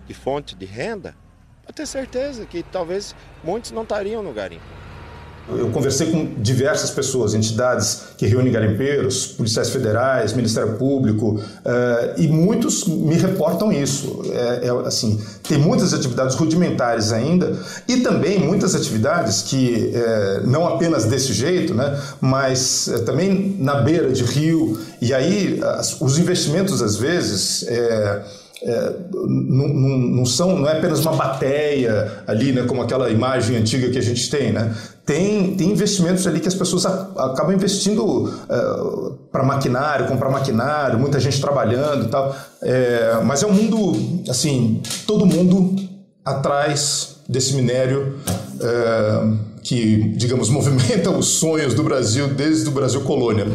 de 0.05 0.13
fonte 0.13 0.55
de 0.57 0.65
renda, 0.65 1.15
pode 1.63 1.77
ter 1.77 1.85
certeza 1.85 2.45
que 2.45 2.63
talvez 2.63 3.15
muitos 3.41 3.71
não 3.71 3.83
estariam 3.83 4.21
no 4.21 4.33
garimpo. 4.33 4.82
Eu 5.49 5.69
conversei 5.71 6.09
com 6.09 6.41
diversas 6.41 6.89
pessoas, 6.89 7.33
entidades 7.33 8.03
que 8.17 8.25
reúnem 8.25 8.51
garimpeiros, 8.51 9.27
policiais 9.27 9.69
federais, 9.69 10.31
Ministério 10.31 10.77
Público, 10.77 11.31
uh, 11.35 12.21
e 12.21 12.29
muitos 12.29 12.85
me 12.87 13.15
reportam 13.15 13.71
isso. 13.71 14.21
É, 14.31 14.67
é, 14.67 14.87
assim, 14.87 15.21
tem 15.47 15.57
muitas 15.57 15.93
atividades 15.93 16.35
rudimentares 16.35 17.11
ainda 17.11 17.59
e 17.87 17.97
também 17.97 18.39
muitas 18.39 18.73
atividades 18.73 19.41
que 19.41 19.91
é, 19.93 20.41
não 20.45 20.65
apenas 20.65 21.05
desse 21.05 21.33
jeito, 21.33 21.73
né, 21.73 21.99
mas 22.21 22.87
é, 22.87 22.99
também 22.99 23.57
na 23.59 23.81
beira 23.81 24.11
de 24.11 24.23
rio. 24.23 24.79
E 25.01 25.13
aí 25.13 25.59
as, 25.61 25.99
os 25.99 26.17
investimentos 26.17 26.81
às 26.81 26.95
vezes 26.95 27.65
é, 27.67 28.21
não, 29.27 29.67
não, 29.67 29.97
não, 29.97 30.25
são, 30.25 30.57
não 30.57 30.69
é 30.69 30.77
apenas 30.77 31.01
uma 31.01 31.13
bateia 31.13 32.23
ali, 32.25 32.53
né, 32.53 32.63
como 32.63 32.81
aquela 32.81 33.09
imagem 33.09 33.57
antiga 33.57 33.89
que 33.89 33.97
a 33.97 34.01
gente 34.01 34.29
tem, 34.29 34.53
né? 34.53 34.73
Tem, 35.05 35.55
tem 35.55 35.69
investimentos 35.69 36.25
ali 36.25 36.39
que 36.39 36.47
as 36.47 36.55
pessoas 36.55 36.85
acabam 36.85 37.53
investindo 37.53 38.33
é, 38.49 39.13
para 39.31 39.43
maquinário, 39.43 40.07
comprar 40.07 40.29
maquinário, 40.29 40.97
muita 40.97 41.19
gente 41.19 41.41
trabalhando 41.41 42.05
e 42.05 42.07
tal. 42.07 42.33
É, 42.61 43.21
mas 43.25 43.43
é 43.43 43.47
um 43.47 43.51
mundo, 43.51 44.23
assim, 44.29 44.81
todo 45.05 45.25
mundo 45.25 45.75
atrás 46.23 47.17
desse 47.27 47.53
minério 47.53 48.17
é, 48.61 49.37
que, 49.61 50.09
digamos, 50.15 50.47
movimenta 50.49 51.09
os 51.09 51.27
sonhos 51.27 51.73
do 51.73 51.83
Brasil 51.83 52.29
desde 52.29 52.69
o 52.69 52.71
Brasil 52.71 53.01
colônia. 53.01 53.45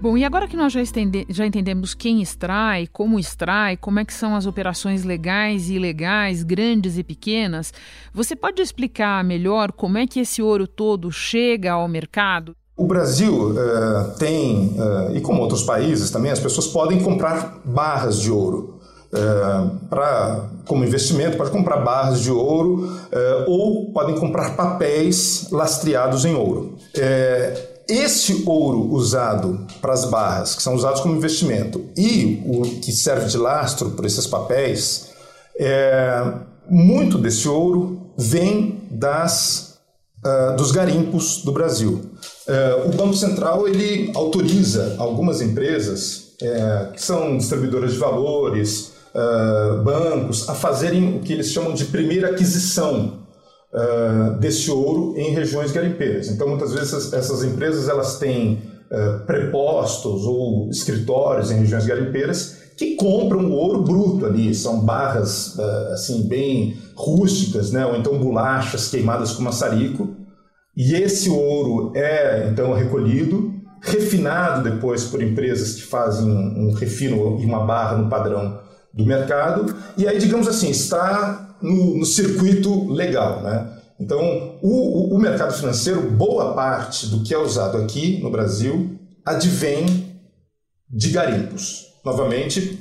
Bom, 0.00 0.18
e 0.18 0.24
agora 0.24 0.46
que 0.46 0.56
nós 0.56 0.72
já, 0.72 0.82
estende, 0.82 1.26
já, 1.30 1.46
entendemos 1.46 1.94
quem 1.94 2.20
extrai, 2.20 2.86
como 2.92 3.18
extrai, 3.18 3.76
como 3.76 3.98
é 3.98 4.04
que 4.04 4.12
são 4.12 4.36
as 4.36 4.44
operações 4.44 5.02
legais 5.02 5.70
e 5.70 5.74
ilegais, 5.74 6.42
grandes 6.42 6.98
e 6.98 7.02
pequenas, 7.02 7.72
você 8.12 8.36
pode 8.36 8.60
explicar 8.60 9.24
melhor 9.24 9.72
como 9.72 9.96
é 9.96 10.06
que 10.06 10.20
esse 10.20 10.42
ouro 10.42 10.66
todo 10.66 11.10
chega 11.10 11.72
ao 11.72 11.88
mercado? 11.88 12.54
O 12.76 12.86
Brasil 12.86 13.50
uh, 13.50 14.18
tem, 14.18 14.76
uh, 14.76 15.16
e 15.16 15.20
como 15.20 15.40
outros 15.40 15.62
países 15.62 16.10
também, 16.10 16.32
as 16.32 16.40
pessoas 16.40 16.66
podem 16.66 17.00
comprar 17.00 17.60
barras 17.64 18.20
de 18.20 18.30
ouro. 18.30 18.80
Uh, 19.12 19.86
pra, 19.86 20.50
como 20.66 20.84
investimento, 20.84 21.36
pode 21.36 21.52
comprar 21.52 21.76
barras 21.78 22.20
de 22.20 22.32
ouro 22.32 22.98
ou 23.46 23.92
podem 23.92 24.18
comprar 24.18 24.56
papéis 24.56 25.48
lastreados 25.52 26.24
em 26.24 26.34
ouro. 26.34 26.76
Esse 27.88 28.44
ouro 28.46 28.92
usado 28.92 29.66
para 29.80 29.92
as 29.92 30.06
barras, 30.06 30.54
que 30.54 30.62
são 30.62 30.74
usados 30.74 31.00
como 31.00 31.16
investimento, 31.16 31.84
e 31.96 32.42
o 32.46 32.62
que 32.80 32.92
serve 32.92 33.26
de 33.26 33.36
lastro 33.36 33.90
para 33.90 34.06
esses 34.06 34.26
papéis, 34.26 35.10
é, 35.58 36.32
muito 36.68 37.18
desse 37.18 37.48
ouro 37.48 38.10
vem 38.16 38.80
das, 38.90 39.78
uh, 40.24 40.56
dos 40.56 40.72
garimpos 40.72 41.42
do 41.44 41.52
Brasil. 41.52 42.00
Uh, 42.46 42.88
o 42.88 42.96
Banco 42.96 43.14
Central 43.14 43.68
ele 43.68 44.10
autoriza 44.14 44.96
algumas 44.98 45.40
empresas 45.40 46.24
é, 46.42 46.90
que 46.92 47.02
são 47.02 47.36
distribuidoras 47.36 47.92
de 47.92 47.98
valores, 47.98 48.92
uh, 49.14 49.82
bancos, 49.82 50.48
a 50.48 50.54
fazerem 50.54 51.16
o 51.16 51.20
que 51.20 51.32
eles 51.32 51.48
chamam 51.48 51.72
de 51.72 51.84
primeira 51.86 52.30
aquisição 52.30 53.23
uh, 53.74 54.38
desse 54.38 54.70
ouro 54.70 55.14
em 55.16 55.32
regiões 55.32 55.72
garimpeiras. 55.72 56.28
Então, 56.28 56.48
muitas 56.48 56.72
vezes 56.72 57.12
essas 57.12 57.42
empresas 57.42 57.88
elas 57.88 58.18
têm 58.18 58.62
uh, 58.90 59.26
prepostos 59.26 60.24
ou 60.24 60.70
escritórios 60.70 61.50
em 61.50 61.58
regiões 61.58 61.84
garimpeiras 61.84 62.62
que 62.76 62.96
compram 62.96 63.52
ouro 63.52 63.82
bruto 63.82 64.26
ali, 64.26 64.54
são 64.54 64.80
barras 64.80 65.54
uh, 65.56 65.92
assim 65.92 66.26
bem 66.26 66.76
rústicas, 66.94 67.70
né? 67.70 67.86
ou 67.86 67.96
então 67.96 68.18
bolachas 68.18 68.88
queimadas 68.88 69.32
com 69.32 69.42
maçarico. 69.42 70.16
E 70.76 70.94
esse 70.94 71.30
ouro 71.30 71.92
é 71.94 72.48
então 72.50 72.72
recolhido, 72.72 73.54
refinado 73.80 74.68
depois 74.68 75.04
por 75.04 75.22
empresas 75.22 75.74
que 75.74 75.82
fazem 75.82 76.28
um 76.28 76.72
refino 76.72 77.38
e 77.40 77.44
uma 77.44 77.64
barra 77.64 77.96
no 77.96 78.08
padrão 78.08 78.60
do 78.92 79.04
mercado, 79.04 79.74
e 79.96 80.06
aí, 80.06 80.18
digamos 80.18 80.46
assim, 80.46 80.70
está 80.70 81.43
no, 81.60 81.98
no 81.98 82.04
circuito 82.04 82.90
legal. 82.90 83.42
Né? 83.42 83.70
Então, 83.98 84.58
o, 84.62 85.14
o, 85.14 85.18
mercado 85.18 85.54
financeiro, 85.54 86.10
boa 86.10 86.54
parte 86.54 87.06
do 87.06 87.22
que 87.22 87.32
é 87.32 87.38
usado 87.38 87.78
aqui 87.78 88.20
no 88.22 88.30
Brasil, 88.30 88.98
advém 89.24 90.18
de 90.90 91.10
garimpos. 91.10 91.86
Novamente, 92.04 92.78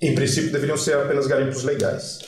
em 0.00 0.14
princípio, 0.14 0.52
deveriam 0.52 0.76
ser 0.76 0.96
apenas 0.96 1.26
garimpos 1.26 1.62
legais. 1.62 2.20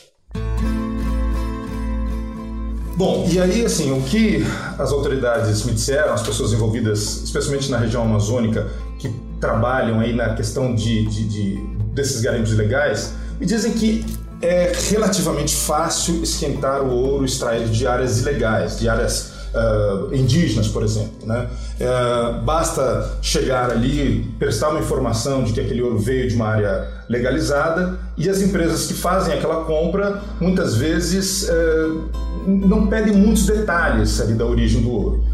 Bom, 2.97 3.29
e 3.29 3.41
aí, 3.41 3.65
assim, 3.65 3.91
o 3.93 4.03
que 4.03 4.45
as 4.79 4.93
autoridades 4.93 5.65
me 5.65 5.73
disseram, 5.73 6.13
as 6.13 6.23
pessoas 6.23 6.53
envolvidas, 6.53 7.25
especialmente 7.25 7.69
na 7.69 7.79
região 7.79 8.03
amazônica, 8.03 8.69
que 9.01 9.13
trabalham 9.41 9.99
aí 9.99 10.15
na 10.15 10.35
questão 10.35 10.75
de, 10.75 11.05
de, 11.07 11.29
de 11.29 11.75
desses 11.93 12.21
garimpos 12.21 12.53
ilegais, 12.53 13.15
me 13.41 13.47
dizem 13.47 13.73
que 13.73 14.05
é 14.45 14.73
relativamente 14.91 15.55
fácil 15.57 16.23
esquentar 16.23 16.83
o 16.83 16.91
ouro 16.91 17.25
extraído 17.25 17.71
de 17.71 17.87
áreas 17.87 18.21
ilegais, 18.21 18.79
de 18.79 18.89
áreas 18.89 19.33
uh, 19.55 20.15
indígenas, 20.15 20.69
por 20.69 20.83
exemplo. 20.83 21.27
Né? 21.27 21.49
Uh, 21.81 22.43
basta 22.43 23.17
chegar 23.23 23.71
ali, 23.71 24.31
prestar 24.39 24.69
uma 24.69 24.81
informação 24.81 25.45
de 25.45 25.53
que 25.53 25.61
aquele 25.61 25.81
ouro 25.81 25.99
veio 25.99 26.29
de 26.29 26.35
uma 26.35 26.49
área 26.49 26.89
legalizada 27.09 27.99
e 28.17 28.29
as 28.29 28.43
empresas 28.43 28.87
que 28.87 28.95
fazem 28.95 29.35
aquela 29.35 29.65
compra 29.65 30.21
muitas 30.41 30.75
vezes 30.77 31.49
uh, 31.49 32.03
não 32.47 32.87
pedem 32.87 33.15
muitos 33.15 33.47
detalhes 33.47 34.21
ali 34.21 34.35
da 34.35 34.45
origem 34.45 34.83
do 34.83 34.91
ouro. 34.91 35.25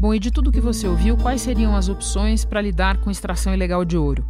Bom, 0.00 0.14
e 0.14 0.18
de 0.18 0.30
tudo 0.30 0.50
que 0.50 0.62
você 0.62 0.88
ouviu, 0.88 1.14
quais 1.14 1.42
seriam 1.42 1.76
as 1.76 1.90
opções 1.90 2.42
para 2.42 2.62
lidar 2.62 3.02
com 3.02 3.10
extração 3.10 3.52
ilegal 3.52 3.84
de 3.84 3.98
ouro? 3.98 4.24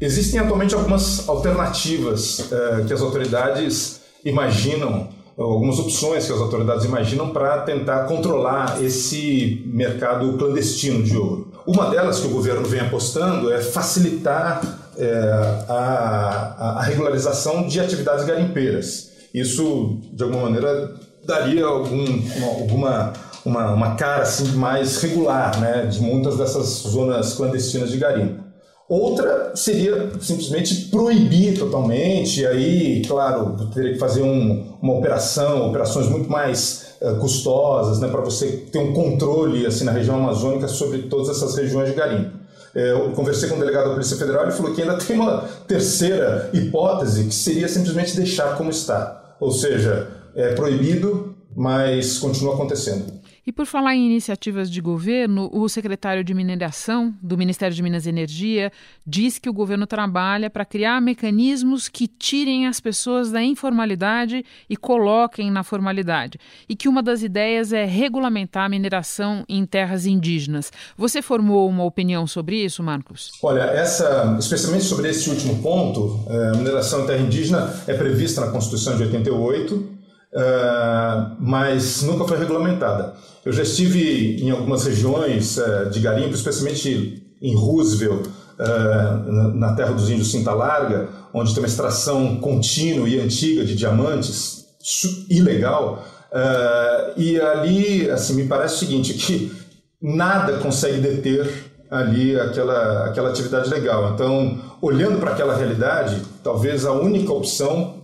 Existem 0.00 0.40
atualmente 0.40 0.74
algumas 0.74 1.28
alternativas 1.28 2.50
eh, 2.50 2.84
que 2.88 2.92
as 2.92 3.00
autoridades 3.00 4.00
imaginam, 4.24 5.08
algumas 5.38 5.78
opções 5.78 6.26
que 6.26 6.32
as 6.32 6.40
autoridades 6.40 6.84
imaginam 6.84 7.30
para 7.30 7.58
tentar 7.58 8.06
controlar 8.06 8.82
esse 8.82 9.62
mercado 9.66 10.36
clandestino 10.38 11.04
de 11.04 11.16
ouro. 11.16 11.52
Uma 11.64 11.88
delas 11.88 12.18
que 12.18 12.26
o 12.26 12.30
governo 12.30 12.66
vem 12.66 12.80
apostando 12.80 13.52
é 13.52 13.60
facilitar 13.62 14.60
eh, 14.98 15.64
a, 15.68 16.78
a 16.78 16.82
regularização 16.82 17.68
de 17.68 17.78
atividades 17.78 18.24
garimpeiras. 18.24 19.12
Isso, 19.32 20.00
de 20.12 20.24
alguma 20.24 20.42
maneira, 20.42 20.96
daria 21.24 21.64
algum, 21.64 22.04
uma, 22.04 22.46
alguma 22.46 23.12
uma, 23.46 23.72
uma 23.72 23.94
cara 23.94 24.22
assim, 24.22 24.44
mais 24.56 25.00
regular 25.00 25.58
né, 25.60 25.86
de 25.86 26.00
muitas 26.02 26.36
dessas 26.36 26.66
zonas 26.66 27.34
clandestinas 27.34 27.90
de 27.90 27.96
garimpo. 27.96 28.44
Outra 28.88 29.52
seria 29.54 30.10
simplesmente 30.20 30.88
proibir 30.90 31.58
totalmente, 31.58 32.40
e 32.40 32.46
aí, 32.46 33.02
claro, 33.06 33.68
teria 33.72 33.92
que 33.94 33.98
fazer 33.98 34.22
um, 34.22 34.76
uma 34.82 34.94
operação, 34.94 35.68
operações 35.68 36.08
muito 36.08 36.30
mais 36.30 36.96
uh, 37.00 37.16
custosas, 37.16 38.00
né, 38.00 38.08
para 38.08 38.20
você 38.20 38.48
ter 38.70 38.78
um 38.78 38.92
controle 38.92 39.64
assim 39.64 39.84
na 39.84 39.92
região 39.92 40.16
amazônica 40.16 40.68
sobre 40.68 41.02
todas 41.02 41.28
essas 41.28 41.56
regiões 41.56 41.88
de 41.88 41.94
garimpo. 41.94 42.30
É, 42.74 42.92
eu 42.92 43.10
conversei 43.12 43.48
com 43.48 43.56
o 43.56 43.58
delegado 43.58 43.86
da 43.86 43.92
Polícia 43.92 44.16
Federal 44.16 44.42
e 44.42 44.46
ele 44.48 44.52
falou 44.52 44.74
que 44.74 44.82
ainda 44.82 44.98
tem 44.98 45.18
uma 45.18 45.48
terceira 45.66 46.50
hipótese, 46.52 47.24
que 47.24 47.34
seria 47.34 47.68
simplesmente 47.68 48.14
deixar 48.14 48.56
como 48.56 48.70
está. 48.70 49.34
Ou 49.40 49.50
seja, 49.50 50.08
é 50.34 50.52
proibido, 50.52 51.34
mas 51.56 52.18
continua 52.18 52.54
acontecendo. 52.54 53.15
E 53.46 53.52
por 53.52 53.64
falar 53.64 53.94
em 53.94 54.06
iniciativas 54.06 54.68
de 54.68 54.80
governo, 54.80 55.48
o 55.52 55.68
secretário 55.68 56.24
de 56.24 56.34
Mineração 56.34 57.14
do 57.22 57.38
Ministério 57.38 57.76
de 57.76 57.80
Minas 57.80 58.04
e 58.04 58.08
Energia 58.08 58.72
diz 59.06 59.38
que 59.38 59.48
o 59.48 59.52
governo 59.52 59.86
trabalha 59.86 60.50
para 60.50 60.64
criar 60.64 61.00
mecanismos 61.00 61.88
que 61.88 62.08
tirem 62.08 62.66
as 62.66 62.80
pessoas 62.80 63.30
da 63.30 63.40
informalidade 63.40 64.44
e 64.68 64.76
coloquem 64.76 65.48
na 65.48 65.62
formalidade. 65.62 66.40
E 66.68 66.74
que 66.74 66.88
uma 66.88 67.04
das 67.04 67.22
ideias 67.22 67.72
é 67.72 67.84
regulamentar 67.84 68.64
a 68.64 68.68
mineração 68.68 69.44
em 69.48 69.64
terras 69.64 70.06
indígenas. 70.06 70.72
Você 70.96 71.22
formou 71.22 71.68
uma 71.68 71.84
opinião 71.84 72.26
sobre 72.26 72.64
isso, 72.64 72.82
Marcos? 72.82 73.30
Olha, 73.40 73.60
essa, 73.60 74.36
especialmente 74.40 74.82
sobre 74.82 75.08
esse 75.08 75.30
último 75.30 75.62
ponto, 75.62 76.24
é, 76.28 76.48
a 76.48 76.56
mineração 76.56 77.04
em 77.04 77.06
terra 77.06 77.22
indígena 77.22 77.72
é 77.86 77.94
prevista 77.94 78.40
na 78.40 78.50
Constituição 78.50 78.96
de 78.96 79.04
88 79.04 79.95
uh, 80.36 81.36
mas 81.40 82.02
nunca 82.02 82.24
foi 82.24 82.38
regulamentada. 82.38 83.14
Eu 83.44 83.52
já 83.52 83.62
estive 83.62 84.42
em 84.42 84.50
algumas 84.50 84.84
regiões 84.84 85.56
uh, 85.56 85.88
de 85.90 86.00
garimpo, 86.00 86.34
especialmente 86.34 87.22
em 87.40 87.54
Roosevelt, 87.54 88.26
uh, 88.26 89.32
na 89.54 89.74
terra 89.74 89.92
dos 89.92 90.10
índios 90.10 90.30
Cinta 90.30 90.52
Larga, 90.52 91.08
onde 91.32 91.54
tem 91.54 91.62
uma 91.62 91.68
extração 91.68 92.36
contínua 92.36 93.08
e 93.08 93.18
antiga 93.18 93.64
de 93.64 93.74
diamantes, 93.74 94.66
ilegal. 95.28 96.04
e 97.16 97.40
ali, 97.40 98.08
assim, 98.08 98.34
me 98.34 98.44
parece 98.46 98.76
o 98.76 98.78
seguinte, 98.78 99.14
que 99.14 99.52
nada 100.00 100.58
consegue 100.58 100.98
deter 101.00 101.72
ali 101.90 102.38
aquela, 102.38 103.06
aquela 103.06 103.30
atividade 103.30 103.68
legal. 103.68 104.12
Então, 104.14 104.58
olhando 104.80 105.18
para 105.18 105.32
aquela 105.32 105.56
realidade, 105.56 106.22
talvez 106.42 106.84
a 106.84 106.92
única 106.92 107.32
opção 107.32 107.95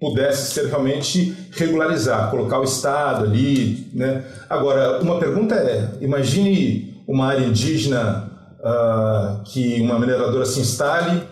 pudesse 0.00 0.52
ser 0.52 0.66
realmente 0.66 1.36
regularizar, 1.52 2.30
colocar 2.30 2.58
o 2.58 2.64
Estado 2.64 3.24
ali. 3.24 3.86
Né? 3.92 4.24
Agora, 4.48 5.00
uma 5.02 5.18
pergunta 5.20 5.54
é: 5.54 5.90
imagine 6.00 7.02
uma 7.06 7.26
área 7.26 7.44
indígena 7.44 8.30
uh, 8.60 9.42
que 9.44 9.80
uma 9.80 9.98
mineradora 9.98 10.46
se 10.46 10.60
instale, 10.60 11.22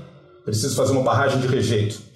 precisa 0.45 0.77
fazer 0.77 0.93
uma 0.93 1.03
barragem 1.03 1.41
de 1.41 1.47
rejeito. 1.47 2.07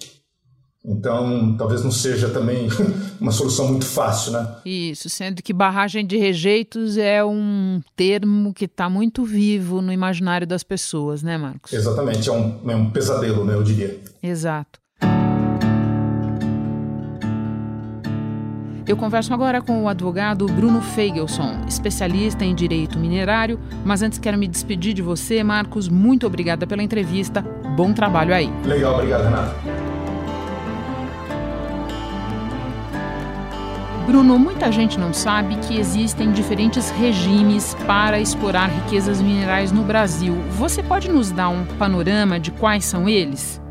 Então, 0.85 1.55
talvez 1.57 1.81
não 1.81 1.91
seja 1.91 2.27
também 2.27 2.67
uma 3.19 3.31
solução 3.31 3.69
muito 3.69 3.85
fácil, 3.85 4.33
né? 4.33 4.55
Isso, 4.65 5.09
sendo 5.09 5.41
que 5.41 5.53
barragem 5.53 6.05
de 6.05 6.17
rejeitos 6.17 6.97
é 6.97 7.23
um 7.23 7.81
termo 7.95 8.53
que 8.53 8.65
está 8.65 8.89
muito 8.89 9.23
vivo 9.23 9.81
no 9.81 9.93
imaginário 9.93 10.45
das 10.45 10.61
pessoas, 10.61 11.23
né, 11.23 11.37
Marcos? 11.37 11.71
Exatamente, 11.71 12.27
é 12.27 12.33
um, 12.33 12.69
é 12.69 12.75
um 12.75 12.89
pesadelo, 12.89 13.45
né, 13.45 13.53
eu 13.53 13.63
diria. 13.63 13.97
Exato. 14.21 14.82
Eu 18.85 18.97
converso 18.97 19.33
agora 19.33 19.61
com 19.61 19.83
o 19.83 19.87
advogado 19.87 20.45
Bruno 20.45 20.81
Feigelson, 20.81 21.61
especialista 21.67 22.43
em 22.43 22.53
direito 22.53 22.99
minerário. 22.99 23.57
Mas 23.85 24.01
antes 24.01 24.19
quero 24.19 24.37
me 24.37 24.47
despedir 24.47 24.93
de 24.93 25.01
você, 25.01 25.41
Marcos. 25.41 25.87
Muito 25.87 26.27
obrigada 26.27 26.67
pela 26.67 26.83
entrevista. 26.83 27.41
Bom 27.77 27.93
trabalho 27.93 28.35
aí. 28.35 28.51
Legal, 28.65 28.95
obrigado, 28.95 29.23
Renato. 29.23 29.55
Bruno, 34.05 34.37
muita 34.37 34.69
gente 34.69 34.99
não 34.99 35.13
sabe 35.13 35.55
que 35.55 35.79
existem 35.79 36.33
diferentes 36.33 36.89
regimes 36.89 37.73
para 37.87 38.19
explorar 38.19 38.67
riquezas 38.67 39.21
minerais 39.21 39.71
no 39.71 39.81
Brasil. 39.83 40.35
Você 40.57 40.83
pode 40.83 41.09
nos 41.09 41.31
dar 41.31 41.47
um 41.47 41.63
panorama 41.79 42.37
de 42.37 42.51
quais 42.51 42.83
são 42.83 43.07
eles? 43.07 43.62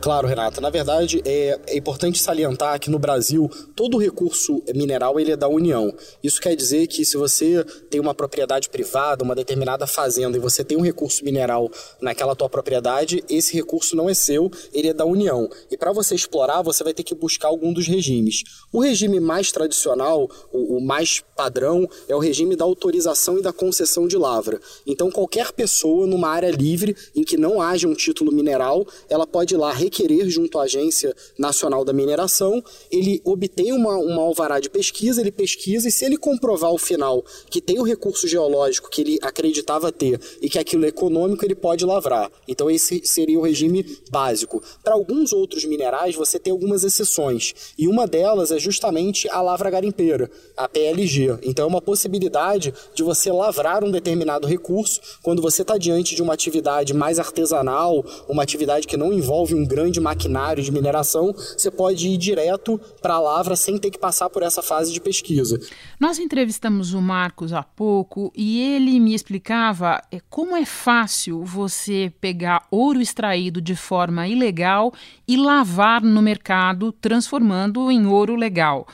Claro, 0.00 0.28
Renata. 0.28 0.60
Na 0.60 0.70
verdade, 0.70 1.20
é, 1.24 1.58
é, 1.66 1.76
importante 1.76 2.22
salientar 2.22 2.78
que 2.78 2.88
no 2.88 3.00
Brasil 3.00 3.50
todo 3.74 3.98
recurso 3.98 4.62
mineral 4.72 5.18
ele 5.18 5.32
é 5.32 5.36
da 5.36 5.48
União. 5.48 5.92
Isso 6.22 6.40
quer 6.40 6.54
dizer 6.54 6.86
que 6.86 7.04
se 7.04 7.16
você 7.16 7.64
tem 7.90 8.00
uma 8.00 8.14
propriedade 8.14 8.68
privada, 8.68 9.24
uma 9.24 9.34
determinada 9.34 9.88
fazenda 9.88 10.36
e 10.36 10.40
você 10.40 10.62
tem 10.62 10.78
um 10.78 10.82
recurso 10.82 11.24
mineral 11.24 11.68
naquela 12.00 12.36
tua 12.36 12.48
propriedade, 12.48 13.24
esse 13.28 13.54
recurso 13.54 13.96
não 13.96 14.08
é 14.08 14.14
seu, 14.14 14.48
ele 14.72 14.86
é 14.86 14.94
da 14.94 15.04
União. 15.04 15.50
E 15.68 15.76
para 15.76 15.92
você 15.92 16.14
explorar, 16.14 16.62
você 16.62 16.84
vai 16.84 16.94
ter 16.94 17.02
que 17.02 17.14
buscar 17.14 17.48
algum 17.48 17.72
dos 17.72 17.88
regimes. 17.88 18.44
O 18.72 18.80
regime 18.80 19.18
mais 19.18 19.50
tradicional, 19.50 20.30
o, 20.52 20.76
o 20.76 20.80
mais 20.80 21.24
padrão, 21.34 21.88
é 22.08 22.14
o 22.14 22.20
regime 22.20 22.54
da 22.54 22.64
autorização 22.64 23.36
e 23.36 23.42
da 23.42 23.52
concessão 23.52 24.06
de 24.06 24.16
lavra. 24.16 24.60
Então, 24.86 25.10
qualquer 25.10 25.50
pessoa 25.50 26.06
numa 26.06 26.28
área 26.28 26.52
livre 26.52 26.96
em 27.16 27.24
que 27.24 27.36
não 27.36 27.60
haja 27.60 27.88
um 27.88 27.94
título 27.94 28.30
mineral, 28.30 28.86
ela 29.08 29.26
pode 29.26 29.54
ir 29.54 29.56
lá 29.56 29.72
requerer 29.88 30.28
junto 30.28 30.58
à 30.58 30.62
Agência 30.62 31.14
Nacional 31.38 31.84
da 31.84 31.92
Mineração, 31.92 32.62
ele 32.90 33.20
obtém 33.24 33.72
uma, 33.72 33.96
uma 33.96 34.22
alvará 34.22 34.60
de 34.60 34.68
pesquisa, 34.68 35.20
ele 35.20 35.32
pesquisa 35.32 35.88
e 35.88 35.90
se 35.90 36.04
ele 36.04 36.16
comprovar 36.16 36.70
ao 36.70 36.78
final 36.78 37.24
que 37.50 37.60
tem 37.60 37.78
o 37.78 37.82
recurso 37.82 38.28
geológico 38.28 38.90
que 38.90 39.00
ele 39.00 39.18
acreditava 39.22 39.90
ter 39.90 40.20
e 40.40 40.48
que 40.48 40.58
aquilo 40.58 40.84
é 40.84 40.88
econômico, 40.88 41.44
ele 41.44 41.54
pode 41.54 41.84
lavrar. 41.84 42.30
Então 42.46 42.70
esse 42.70 43.00
seria 43.04 43.38
o 43.38 43.42
regime 43.42 43.84
básico. 44.10 44.62
Para 44.84 44.94
alguns 44.94 45.32
outros 45.32 45.64
minerais, 45.64 46.14
você 46.14 46.38
tem 46.38 46.52
algumas 46.52 46.84
exceções. 46.84 47.54
E 47.78 47.88
uma 47.88 48.06
delas 48.06 48.50
é 48.50 48.58
justamente 48.58 49.28
a 49.30 49.40
lavra 49.40 49.70
garimpeira, 49.70 50.30
a 50.56 50.68
PLG. 50.68 51.38
Então 51.42 51.64
é 51.64 51.68
uma 51.68 51.80
possibilidade 51.80 52.74
de 52.94 53.02
você 53.02 53.32
lavrar 53.32 53.82
um 53.82 53.90
determinado 53.90 54.46
recurso 54.46 55.00
quando 55.22 55.40
você 55.40 55.62
está 55.62 55.78
diante 55.78 56.14
de 56.14 56.22
uma 56.22 56.34
atividade 56.34 56.92
mais 56.92 57.18
artesanal, 57.18 58.04
uma 58.28 58.42
atividade 58.42 58.86
que 58.86 58.96
não 58.96 59.12
envolve 59.12 59.54
um 59.54 59.64
grande 59.64 59.77
maquinário 60.00 60.62
de 60.62 60.72
mineração, 60.72 61.32
você 61.34 61.70
pode 61.70 62.08
ir 62.08 62.16
direto 62.16 62.80
para 63.00 63.14
a 63.14 63.20
lavra 63.20 63.56
sem 63.56 63.78
ter 63.78 63.90
que 63.90 63.98
passar 63.98 64.30
por 64.30 64.42
essa 64.42 64.62
fase 64.62 64.92
de 64.92 65.00
pesquisa. 65.00 65.58
Nós 66.00 66.18
entrevistamos 66.18 66.94
o 66.94 67.00
Marcos 67.00 67.52
há 67.52 67.62
pouco 67.62 68.32
e 68.36 68.60
ele 68.60 68.98
me 69.00 69.14
explicava 69.14 70.02
é, 70.10 70.20
como 70.28 70.56
é 70.56 70.64
fácil 70.64 71.44
você 71.44 72.12
pegar 72.20 72.66
ouro 72.70 73.00
extraído 73.00 73.60
de 73.60 73.76
forma 73.76 74.26
ilegal 74.26 74.92
e 75.26 75.36
lavar 75.36 76.02
no 76.02 76.22
mercado, 76.22 76.92
transformando 76.92 77.90
em 77.90 78.06
ouro 78.06 78.34
legal. 78.34 78.86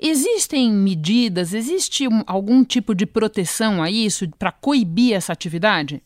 Existem 0.00 0.72
medidas, 0.72 1.54
existe 1.54 2.08
algum 2.26 2.64
tipo 2.64 2.94
de 2.94 3.06
proteção 3.06 3.82
a 3.82 3.90
isso 3.90 4.28
para 4.38 4.50
coibir 4.50 5.14
essa 5.14 5.32
atividade? 5.32 6.02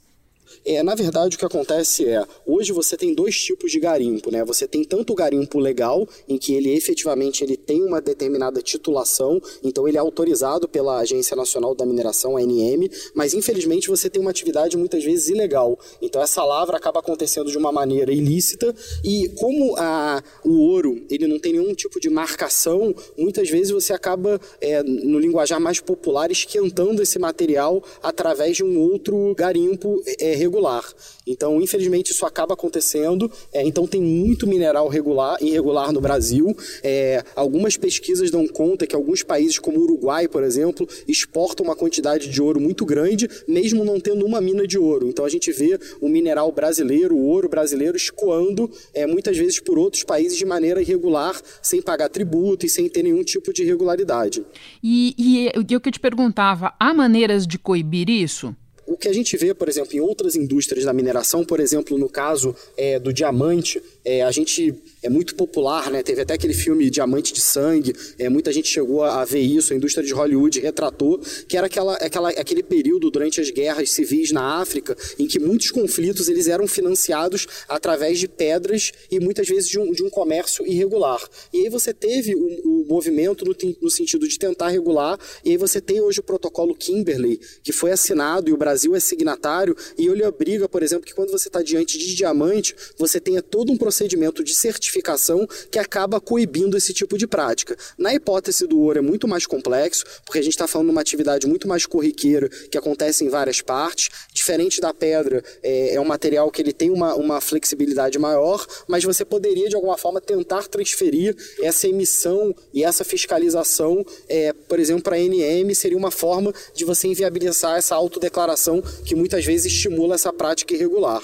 É, 0.64 0.82
na 0.82 0.94
verdade, 0.94 1.36
o 1.36 1.38
que 1.38 1.44
acontece 1.44 2.06
é, 2.06 2.24
hoje 2.46 2.72
você 2.72 2.96
tem 2.96 3.14
dois 3.14 3.40
tipos 3.40 3.70
de 3.70 3.80
garimpo, 3.80 4.30
né? 4.30 4.44
Você 4.44 4.66
tem 4.66 4.84
tanto 4.84 5.12
o 5.12 5.16
garimpo 5.16 5.58
legal, 5.58 6.08
em 6.28 6.38
que 6.38 6.54
ele 6.54 6.74
efetivamente 6.74 7.42
ele 7.42 7.56
tem 7.56 7.82
uma 7.82 8.00
determinada 8.00 8.60
titulação, 8.62 9.40
então 9.62 9.86
ele 9.86 9.96
é 9.96 10.00
autorizado 10.00 10.68
pela 10.68 10.98
Agência 10.98 11.36
Nacional 11.36 11.74
da 11.74 11.86
Mineração, 11.86 12.36
ANM, 12.36 12.88
mas 13.14 13.34
infelizmente 13.34 13.88
você 13.88 14.08
tem 14.08 14.20
uma 14.20 14.30
atividade 14.30 14.76
muitas 14.76 15.04
vezes 15.04 15.28
ilegal. 15.28 15.78
Então 16.00 16.22
essa 16.22 16.44
lavra 16.44 16.76
acaba 16.76 17.00
acontecendo 17.00 17.50
de 17.50 17.58
uma 17.58 17.72
maneira 17.72 18.12
ilícita 18.12 18.74
e 19.04 19.28
como 19.36 19.76
a, 19.76 20.22
o 20.44 20.60
ouro 20.60 21.04
ele 21.10 21.26
não 21.26 21.38
tem 21.38 21.52
nenhum 21.52 21.74
tipo 21.74 22.00
de 22.00 22.08
marcação, 22.08 22.94
muitas 23.16 23.48
vezes 23.48 23.70
você 23.70 23.92
acaba, 23.92 24.40
é, 24.60 24.82
no 24.82 25.18
linguajar 25.18 25.60
mais 25.60 25.80
popular, 25.80 26.30
esquentando 26.30 27.02
esse 27.02 27.18
material 27.18 27.82
através 28.02 28.56
de 28.56 28.64
um 28.64 28.78
outro 28.78 29.34
garimpo 29.34 30.02
é, 30.18 30.35
regular. 30.36 30.84
Então, 31.26 31.60
infelizmente, 31.60 32.12
isso 32.12 32.24
acaba 32.24 32.54
acontecendo. 32.54 33.30
É, 33.52 33.62
então, 33.62 33.86
tem 33.86 34.00
muito 34.00 34.46
mineral 34.46 34.88
regular, 34.88 35.36
irregular 35.40 35.92
no 35.92 36.00
Brasil. 36.00 36.56
É, 36.82 37.24
algumas 37.34 37.76
pesquisas 37.76 38.30
dão 38.30 38.46
conta 38.46 38.86
que 38.86 38.94
alguns 38.94 39.22
países, 39.22 39.58
como 39.58 39.78
o 39.78 39.82
Uruguai, 39.82 40.28
por 40.28 40.44
exemplo, 40.44 40.88
exportam 41.08 41.66
uma 41.66 41.74
quantidade 41.74 42.28
de 42.28 42.42
ouro 42.42 42.60
muito 42.60 42.84
grande, 42.84 43.28
mesmo 43.48 43.84
não 43.84 43.98
tendo 43.98 44.24
uma 44.24 44.40
mina 44.40 44.66
de 44.66 44.78
ouro. 44.78 45.08
Então, 45.08 45.24
a 45.24 45.28
gente 45.28 45.50
vê 45.50 45.78
o 46.00 46.08
mineral 46.08 46.52
brasileiro, 46.52 47.16
o 47.16 47.26
ouro 47.26 47.48
brasileiro, 47.48 47.96
escoando 47.96 48.70
é, 48.94 49.06
muitas 49.06 49.36
vezes 49.36 49.58
por 49.58 49.78
outros 49.78 50.04
países 50.04 50.38
de 50.38 50.44
maneira 50.44 50.80
irregular, 50.80 51.40
sem 51.62 51.82
pagar 51.82 52.08
tributo 52.08 52.66
e 52.66 52.68
sem 52.68 52.88
ter 52.88 53.02
nenhum 53.02 53.24
tipo 53.24 53.52
de 53.52 53.62
irregularidade. 53.62 54.44
E, 54.82 55.50
o 55.56 55.64
que 55.64 55.74
eu 55.74 55.92
te 55.92 56.00
perguntava, 56.00 56.74
há 56.78 56.94
maneiras 56.94 57.46
de 57.46 57.58
coibir 57.58 58.08
isso? 58.08 58.54
O 58.86 58.96
que 58.96 59.08
a 59.08 59.12
gente 59.12 59.36
vê, 59.36 59.52
por 59.52 59.68
exemplo, 59.68 59.96
em 59.96 60.00
outras 60.00 60.36
indústrias 60.36 60.84
da 60.84 60.92
mineração, 60.92 61.44
por 61.44 61.58
exemplo, 61.58 61.98
no 61.98 62.08
caso 62.08 62.54
é, 62.76 62.98
do 62.98 63.12
diamante, 63.12 63.82
é, 64.06 64.22
a 64.22 64.30
gente 64.30 64.72
é 65.02 65.08
muito 65.08 65.34
popular, 65.34 65.90
né? 65.90 66.00
Teve 66.00 66.22
até 66.22 66.34
aquele 66.34 66.54
filme 66.54 66.88
Diamante 66.88 67.32
de 67.32 67.40
Sangue, 67.40 67.92
é, 68.16 68.28
muita 68.28 68.52
gente 68.52 68.68
chegou 68.68 69.02
a, 69.02 69.24
ver 69.24 69.40
isso, 69.40 69.72
a 69.72 69.76
indústria 69.76 70.06
de 70.06 70.12
Hollywood 70.12 70.60
retratou, 70.60 71.20
que 71.48 71.56
era 71.56 71.66
aquela, 71.66 71.94
aquela, 71.96 72.30
aquele 72.30 72.62
período 72.62 73.10
durante 73.10 73.40
as 73.40 73.50
guerras 73.50 73.90
civis 73.90 74.30
na 74.30 74.60
África, 74.60 74.96
em 75.18 75.26
que 75.26 75.40
muitos 75.40 75.72
conflitos 75.72 76.28
eles 76.28 76.46
eram 76.46 76.68
financiados 76.68 77.48
através 77.68 78.20
de 78.20 78.28
pedras 78.28 78.92
e 79.10 79.18
muitas 79.18 79.48
vezes 79.48 79.68
de 79.68 79.76
um, 79.76 79.90
de 79.90 80.04
um 80.04 80.08
comércio 80.08 80.64
irregular. 80.64 81.20
E 81.52 81.62
aí 81.62 81.68
você 81.68 81.92
teve 81.92 82.36
o, 82.36 82.84
o 82.84 82.86
movimento 82.88 83.44
no, 83.44 83.56
no 83.82 83.90
sentido 83.90 84.28
de 84.28 84.38
tentar 84.38 84.68
regular, 84.68 85.18
e 85.44 85.50
aí 85.50 85.56
você 85.56 85.80
tem 85.80 86.00
hoje 86.00 86.20
o 86.20 86.22
protocolo 86.22 86.76
Kimberley, 86.76 87.40
que 87.60 87.72
foi 87.72 87.90
assinado 87.90 88.48
e 88.48 88.52
o 88.52 88.56
Brasil 88.56 88.94
é 88.94 89.00
signatário, 89.00 89.76
e 89.98 90.06
ele 90.06 90.24
obriga, 90.24 90.68
por 90.68 90.84
exemplo, 90.84 91.04
que 91.04 91.14
quando 91.14 91.32
você 91.32 91.48
está 91.48 91.60
diante 91.60 91.98
de 91.98 92.14
diamante, 92.14 92.72
você 92.96 93.18
tenha 93.18 93.42
todo 93.42 93.72
um 93.72 93.76
processo 93.76 93.95
procedimento 93.96 94.44
de 94.44 94.54
certificação 94.54 95.48
que 95.70 95.78
acaba 95.78 96.20
coibindo 96.20 96.76
esse 96.76 96.92
tipo 96.92 97.16
de 97.16 97.26
prática. 97.26 97.74
Na 97.96 98.14
hipótese 98.14 98.66
do 98.66 98.78
ouro 98.78 98.98
é 98.98 99.02
muito 99.02 99.26
mais 99.26 99.46
complexo, 99.46 100.04
porque 100.24 100.38
a 100.38 100.42
gente 100.42 100.52
está 100.52 100.66
falando 100.66 100.88
de 100.88 100.92
uma 100.92 101.00
atividade 101.00 101.46
muito 101.46 101.66
mais 101.66 101.86
corriqueira 101.86 102.48
que 102.48 102.76
acontece 102.76 103.24
em 103.24 103.30
várias 103.30 103.62
partes. 103.62 104.10
Diferente 104.34 104.82
da 104.82 104.92
pedra, 104.92 105.42
é, 105.62 105.94
é 105.94 106.00
um 106.00 106.04
material 106.04 106.50
que 106.50 106.60
ele 106.60 106.74
tem 106.74 106.90
uma, 106.90 107.14
uma 107.14 107.40
flexibilidade 107.40 108.18
maior, 108.18 108.66
mas 108.86 109.02
você 109.02 109.24
poderia 109.24 109.68
de 109.68 109.74
alguma 109.74 109.96
forma 109.96 110.20
tentar 110.20 110.68
transferir 110.68 111.34
essa 111.62 111.88
emissão 111.88 112.54
e 112.74 112.84
essa 112.84 113.02
fiscalização, 113.02 114.04
é, 114.28 114.52
por 114.52 114.78
exemplo, 114.78 115.04
para 115.04 115.16
a 115.16 115.18
NM, 115.18 115.74
seria 115.74 115.96
uma 115.96 116.10
forma 116.10 116.52
de 116.74 116.84
você 116.84 117.08
inviabilizar 117.08 117.78
essa 117.78 117.94
autodeclaração 117.94 118.82
que 119.04 119.14
muitas 119.14 119.44
vezes 119.46 119.72
estimula 119.72 120.16
essa 120.16 120.32
prática 120.32 120.74
irregular. 120.74 121.22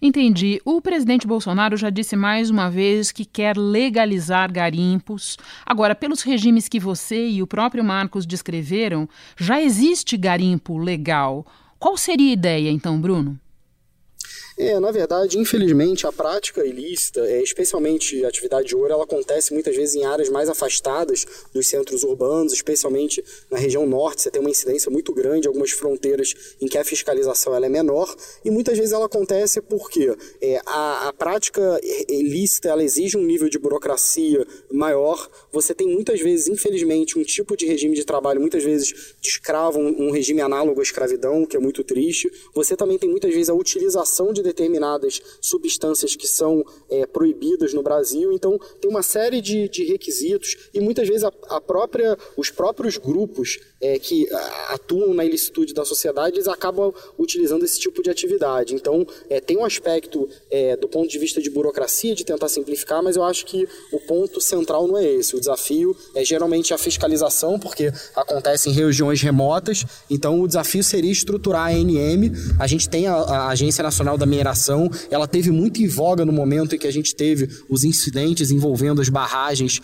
Entendi. 0.00 0.60
O 0.64 0.80
presidente 0.80 1.26
Bolsonaro 1.26 1.76
já 1.76 1.88
disse 1.88 2.16
mais 2.16 2.50
uma 2.50 2.70
vez 2.70 3.10
que 3.10 3.24
quer 3.24 3.56
legalizar 3.56 4.52
garimpos. 4.52 5.36
Agora, 5.64 5.94
pelos 5.94 6.22
regimes 6.22 6.68
que 6.68 6.78
você 6.78 7.28
e 7.28 7.42
o 7.42 7.46
próprio 7.46 7.82
Marcos 7.82 8.26
descreveram, 8.26 9.08
já 9.36 9.60
existe 9.60 10.16
garimpo 10.16 10.76
legal. 10.76 11.46
Qual 11.78 11.96
seria 11.96 12.30
a 12.30 12.32
ideia, 12.32 12.70
então, 12.70 13.00
Bruno? 13.00 13.38
É, 14.58 14.80
na 14.80 14.90
verdade, 14.90 15.38
infelizmente, 15.38 16.06
a 16.06 16.12
prática 16.12 16.64
ilícita, 16.64 17.20
é, 17.20 17.42
especialmente 17.42 18.24
a 18.24 18.28
atividade 18.28 18.68
de 18.68 18.74
ouro, 18.74 18.90
ela 18.90 19.04
acontece 19.04 19.52
muitas 19.52 19.76
vezes 19.76 19.94
em 19.94 20.06
áreas 20.06 20.30
mais 20.30 20.48
afastadas 20.48 21.26
dos 21.52 21.68
centros 21.68 22.02
urbanos, 22.02 22.54
especialmente 22.54 23.22
na 23.50 23.58
região 23.58 23.84
norte, 23.84 24.22
você 24.22 24.30
tem 24.30 24.40
uma 24.40 24.48
incidência 24.48 24.90
muito 24.90 25.12
grande, 25.12 25.46
algumas 25.46 25.72
fronteiras 25.72 26.56
em 26.58 26.66
que 26.66 26.78
a 26.78 26.84
fiscalização 26.84 27.54
ela 27.54 27.66
é 27.66 27.68
menor, 27.68 28.16
e 28.42 28.50
muitas 28.50 28.78
vezes 28.78 28.94
ela 28.94 29.04
acontece 29.04 29.60
porque 29.60 30.16
é, 30.40 30.58
a, 30.64 31.08
a 31.08 31.12
prática 31.12 31.78
ilícita 32.08 32.70
ela 32.70 32.82
exige 32.82 33.18
um 33.18 33.22
nível 33.26 33.50
de 33.50 33.58
burocracia 33.58 34.46
maior, 34.72 35.28
você 35.52 35.74
tem 35.74 35.86
muitas 35.86 36.18
vezes, 36.18 36.48
infelizmente, 36.48 37.18
um 37.18 37.22
tipo 37.22 37.58
de 37.58 37.66
regime 37.66 37.94
de 37.94 38.06
trabalho, 38.06 38.40
muitas 38.40 38.64
vezes 38.64 39.16
de 39.20 39.28
escravo, 39.28 39.78
um, 39.78 40.08
um 40.08 40.10
regime 40.10 40.40
análogo 40.40 40.80
à 40.80 40.82
escravidão, 40.82 41.44
que 41.44 41.58
é 41.58 41.60
muito 41.60 41.84
triste, 41.84 42.32
você 42.54 42.74
também 42.74 42.98
tem 42.98 43.10
muitas 43.10 43.34
vezes 43.34 43.50
a 43.50 43.54
utilização 43.54 44.32
de 44.32 44.45
determinadas 44.46 45.20
substâncias 45.40 46.16
que 46.16 46.26
são 46.26 46.64
é, 46.88 47.06
proibidas 47.06 47.74
no 47.74 47.82
Brasil. 47.82 48.32
Então, 48.32 48.58
tem 48.80 48.90
uma 48.90 49.02
série 49.02 49.40
de, 49.40 49.68
de 49.68 49.84
requisitos 49.84 50.56
e 50.72 50.80
muitas 50.80 51.06
vezes 51.06 51.24
a, 51.24 51.32
a 51.48 51.60
própria, 51.60 52.16
os 52.36 52.50
próprios 52.50 52.96
grupos 52.96 53.58
é, 53.80 53.98
que 53.98 54.28
atuam 54.68 55.12
na 55.12 55.24
ilicitude 55.24 55.74
da 55.74 55.84
sociedade, 55.84 56.36
eles 56.36 56.48
acabam 56.48 56.92
utilizando 57.18 57.64
esse 57.64 57.78
tipo 57.78 58.02
de 58.02 58.10
atividade. 58.10 58.74
Então, 58.74 59.06
é, 59.28 59.40
tem 59.40 59.56
um 59.56 59.64
aspecto 59.64 60.28
é, 60.50 60.76
do 60.76 60.88
ponto 60.88 61.08
de 61.08 61.18
vista 61.18 61.40
de 61.40 61.50
burocracia, 61.50 62.14
de 62.14 62.24
tentar 62.24 62.48
simplificar, 62.48 63.02
mas 63.02 63.16
eu 63.16 63.22
acho 63.22 63.44
que 63.46 63.68
o 63.92 64.00
ponto 64.00 64.40
central 64.40 64.86
não 64.86 64.96
é 64.96 65.04
esse. 65.04 65.36
O 65.36 65.40
desafio 65.40 65.96
é 66.14 66.24
geralmente 66.24 66.72
a 66.72 66.78
fiscalização, 66.78 67.58
porque 67.58 67.92
acontece 68.14 68.70
em 68.70 68.72
regiões 68.72 69.20
remotas, 69.20 69.84
então 70.10 70.40
o 70.40 70.46
desafio 70.46 70.82
seria 70.82 71.12
estruturar 71.12 71.66
a 71.66 71.70
ANM. 71.70 72.32
A 72.58 72.66
gente 72.66 72.88
tem 72.88 73.06
a, 73.06 73.14
a 73.14 73.48
Agência 73.48 73.82
Nacional 73.82 74.16
da 74.16 74.26
Mineração, 74.36 74.90
ela 75.10 75.26
teve 75.26 75.50
muito 75.50 75.82
em 75.82 75.88
voga 75.88 76.24
no 76.24 76.32
momento 76.32 76.74
em 76.74 76.78
que 76.78 76.86
a 76.86 76.92
gente 76.92 77.14
teve 77.14 77.48
os 77.70 77.84
incidentes 77.84 78.50
envolvendo 78.50 79.00
as 79.00 79.08
barragens, 79.08 79.80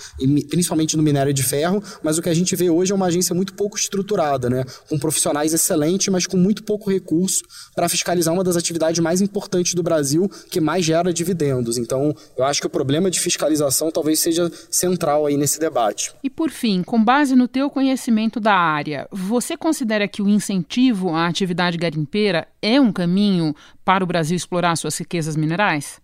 principalmente 0.50 0.96
no 0.96 1.02
minério 1.02 1.32
de 1.32 1.42
ferro, 1.42 1.82
mas 2.02 2.18
o 2.18 2.22
que 2.22 2.28
a 2.28 2.34
gente 2.34 2.54
vê 2.54 2.68
hoje 2.68 2.92
é 2.92 2.94
uma 2.94 3.06
agência 3.06 3.34
muito 3.34 3.54
pouco 3.54 3.76
estruturada, 3.76 4.50
né? 4.50 4.64
com 4.88 4.98
profissionais 4.98 5.54
excelentes, 5.54 6.08
mas 6.08 6.26
com 6.26 6.36
muito 6.36 6.62
pouco 6.64 6.90
recurso 6.90 7.42
para 7.74 7.88
fiscalizar 7.88 8.34
uma 8.34 8.44
das 8.44 8.56
atividades 8.56 9.00
mais 9.00 9.20
importantes 9.22 9.74
do 9.74 9.82
Brasil, 9.82 10.30
que 10.50 10.60
mais 10.60 10.84
gera 10.84 11.12
dividendos. 11.12 11.78
Então, 11.78 12.14
eu 12.36 12.44
acho 12.44 12.60
que 12.60 12.66
o 12.66 12.70
problema 12.70 13.10
de 13.10 13.20
fiscalização 13.20 13.90
talvez 13.90 14.20
seja 14.20 14.50
central 14.70 15.26
aí 15.26 15.36
nesse 15.36 15.58
debate. 15.58 16.12
E 16.22 16.28
por 16.28 16.50
fim, 16.50 16.82
com 16.82 17.02
base 17.02 17.34
no 17.34 17.48
teu 17.48 17.70
conhecimento 17.70 18.38
da 18.38 18.54
área, 18.54 19.08
você 19.10 19.56
considera 19.56 20.06
que 20.06 20.20
o 20.20 20.28
incentivo 20.28 21.10
à 21.10 21.26
atividade 21.26 21.78
garimpeira 21.78 22.46
é 22.60 22.80
um 22.80 22.92
caminho 22.92 23.54
para 23.84 24.02
o 24.02 24.06
Brasil 24.06 24.36
explorar 24.36 24.76
suas 24.76 24.98
riquezas 24.98 25.36
minerais? 25.36 26.01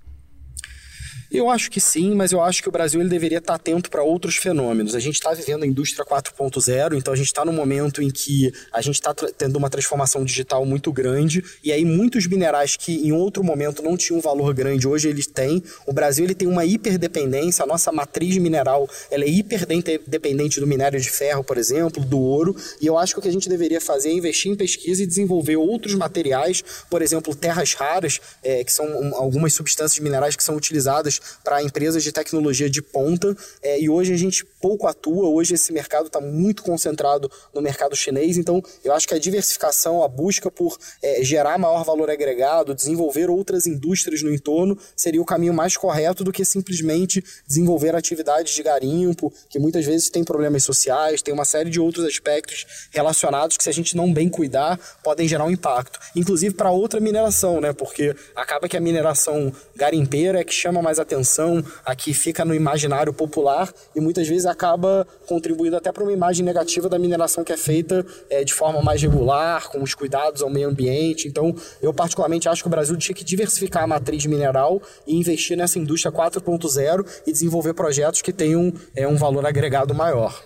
Eu 1.30 1.50
acho 1.50 1.70
que 1.70 1.78
sim, 1.78 2.14
mas 2.14 2.32
eu 2.32 2.42
acho 2.42 2.62
que 2.62 2.70
o 2.70 2.72
Brasil 2.72 3.00
ele 3.00 3.10
deveria 3.10 3.36
estar 3.36 3.54
atento 3.54 3.90
para 3.90 4.02
outros 4.02 4.36
fenômenos. 4.36 4.94
A 4.94 5.00
gente 5.00 5.16
está 5.16 5.32
vivendo 5.34 5.62
a 5.62 5.66
indústria 5.66 6.02
4.0, 6.02 6.96
então 6.96 7.12
a 7.12 7.16
gente 7.16 7.26
está 7.26 7.44
no 7.44 7.52
momento 7.52 8.00
em 8.00 8.10
que 8.10 8.50
a 8.72 8.80
gente 8.80 8.94
está 8.94 9.12
tendo 9.12 9.56
uma 9.56 9.68
transformação 9.68 10.24
digital 10.24 10.64
muito 10.64 10.90
grande 10.90 11.44
e 11.62 11.70
aí 11.70 11.84
muitos 11.84 12.26
minerais 12.26 12.76
que 12.76 13.06
em 13.06 13.12
outro 13.12 13.44
momento 13.44 13.82
não 13.82 13.94
tinham 13.94 14.18
um 14.18 14.22
valor 14.22 14.54
grande 14.54 14.88
hoje 14.88 15.06
eles 15.06 15.26
têm. 15.26 15.62
O 15.86 15.92
Brasil 15.92 16.24
ele 16.24 16.34
tem 16.34 16.48
uma 16.48 16.64
hiperdependência, 16.64 17.62
a 17.62 17.66
nossa 17.66 17.92
matriz 17.92 18.38
mineral 18.38 18.88
ela 19.10 19.24
é 19.24 19.28
hiperdependente 19.28 20.60
do 20.60 20.66
minério 20.66 20.98
de 20.98 21.10
ferro, 21.10 21.44
por 21.44 21.58
exemplo, 21.58 22.02
do 22.02 22.18
ouro. 22.18 22.56
E 22.80 22.86
eu 22.86 22.96
acho 22.96 23.12
que 23.12 23.18
o 23.18 23.22
que 23.22 23.28
a 23.28 23.32
gente 23.32 23.50
deveria 23.50 23.82
fazer 23.82 24.08
é 24.08 24.12
investir 24.12 24.50
em 24.50 24.56
pesquisa 24.56 25.02
e 25.02 25.06
desenvolver 25.06 25.56
outros 25.56 25.92
materiais, 25.94 26.64
por 26.88 27.02
exemplo, 27.02 27.34
terras 27.34 27.74
raras, 27.74 28.18
é, 28.42 28.64
que 28.64 28.72
são 28.72 29.14
algumas 29.14 29.52
substâncias 29.52 30.02
minerais 30.02 30.34
que 30.34 30.42
são 30.42 30.56
utilizadas 30.56 31.17
para 31.42 31.62
empresas 31.62 32.02
de 32.02 32.12
tecnologia 32.12 32.68
de 32.68 32.82
ponta. 32.82 33.36
É, 33.62 33.80
e 33.80 33.88
hoje 33.88 34.12
a 34.12 34.16
gente 34.16 34.44
pouco 34.60 34.86
atua, 34.86 35.28
hoje 35.28 35.54
esse 35.54 35.72
mercado 35.72 36.06
está 36.06 36.20
muito 36.20 36.62
concentrado 36.62 37.30
no 37.54 37.60
mercado 37.60 37.96
chinês. 37.96 38.36
Então, 38.36 38.62
eu 38.84 38.92
acho 38.92 39.06
que 39.06 39.14
a 39.14 39.18
diversificação, 39.18 40.02
a 40.02 40.08
busca 40.08 40.50
por 40.50 40.76
é, 41.02 41.22
gerar 41.22 41.58
maior 41.58 41.84
valor 41.84 42.10
agregado, 42.10 42.74
desenvolver 42.74 43.30
outras 43.30 43.66
indústrias 43.66 44.22
no 44.22 44.32
entorno, 44.32 44.78
seria 44.96 45.20
o 45.20 45.24
caminho 45.24 45.54
mais 45.54 45.76
correto 45.76 46.24
do 46.24 46.32
que 46.32 46.44
simplesmente 46.44 47.24
desenvolver 47.46 47.94
atividades 47.94 48.54
de 48.54 48.62
garimpo, 48.62 49.32
que 49.48 49.58
muitas 49.58 49.84
vezes 49.84 50.10
tem 50.10 50.24
problemas 50.24 50.64
sociais, 50.64 51.22
tem 51.22 51.32
uma 51.32 51.44
série 51.44 51.70
de 51.70 51.80
outros 51.80 52.04
aspectos 52.04 52.66
relacionados 52.90 53.56
que, 53.56 53.64
se 53.64 53.70
a 53.70 53.72
gente 53.72 53.96
não 53.96 54.12
bem 54.12 54.28
cuidar, 54.28 54.78
podem 55.02 55.28
gerar 55.28 55.44
um 55.44 55.50
impacto. 55.50 55.98
Inclusive 56.14 56.54
para 56.54 56.70
outra 56.70 57.00
mineração, 57.00 57.60
né? 57.60 57.72
Porque 57.72 58.14
acaba 58.34 58.68
que 58.68 58.76
a 58.76 58.80
mineração 58.80 59.52
garimpeira 59.76 60.40
é 60.40 60.44
que 60.44 60.52
chama 60.52 60.82
mais 60.82 60.98
atenção, 60.98 61.64
aqui 61.84 62.12
fica 62.12 62.44
no 62.44 62.54
imaginário 62.54 63.12
popular 63.12 63.72
e 63.94 64.00
muitas 64.00 64.26
vezes 64.26 64.46
acaba 64.48 65.06
contribuindo 65.26 65.76
até 65.76 65.92
para 65.92 66.02
uma 66.02 66.12
imagem 66.12 66.44
negativa 66.44 66.88
da 66.88 66.98
mineração 66.98 67.44
que 67.44 67.52
é 67.52 67.56
feita 67.56 68.04
é, 68.30 68.42
de 68.42 68.52
forma 68.52 68.82
mais 68.82 69.00
regular, 69.00 69.68
com 69.68 69.82
os 69.82 69.94
cuidados 69.94 70.42
ao 70.42 70.50
meio 70.50 70.68
ambiente. 70.68 71.28
Então, 71.28 71.54
eu 71.80 71.92
particularmente 71.92 72.48
acho 72.48 72.62
que 72.62 72.68
o 72.68 72.70
Brasil 72.70 72.96
tinha 72.96 73.14
que 73.14 73.24
diversificar 73.24 73.84
a 73.84 73.86
matriz 73.86 74.24
mineral 74.26 74.82
e 75.06 75.16
investir 75.16 75.56
nessa 75.56 75.78
indústria 75.78 76.12
4.0 76.12 77.06
e 77.26 77.32
desenvolver 77.32 77.74
projetos 77.74 78.22
que 78.22 78.32
tenham 78.32 78.72
é, 78.94 79.06
um 79.06 79.16
valor 79.16 79.46
agregado 79.46 79.94
maior. 79.94 80.42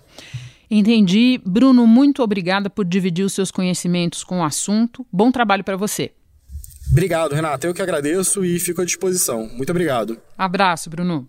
Entendi. 0.71 1.41
Bruno, 1.45 1.87
muito 1.87 2.23
obrigada 2.23 2.71
por 2.71 2.85
dividir 2.85 3.25
os 3.25 3.35
seus 3.35 3.51
conhecimentos 3.51 4.25
com 4.25 4.41
o 4.41 4.45
assunto. 4.45 5.07
Bom 5.13 5.31
trabalho 5.31 5.63
para 5.63 5.77
você. 5.77 6.13
Obrigado, 6.91 7.35
Renata. 7.35 7.67
Eu 7.67 7.75
que 7.75 7.83
agradeço 7.83 8.45
e 8.45 8.59
fico 8.59 8.81
à 8.81 8.85
disposição. 8.85 9.49
Muito 9.55 9.71
obrigado. 9.71 10.19
Abraço, 10.37 10.91
Bruno. 10.91 11.29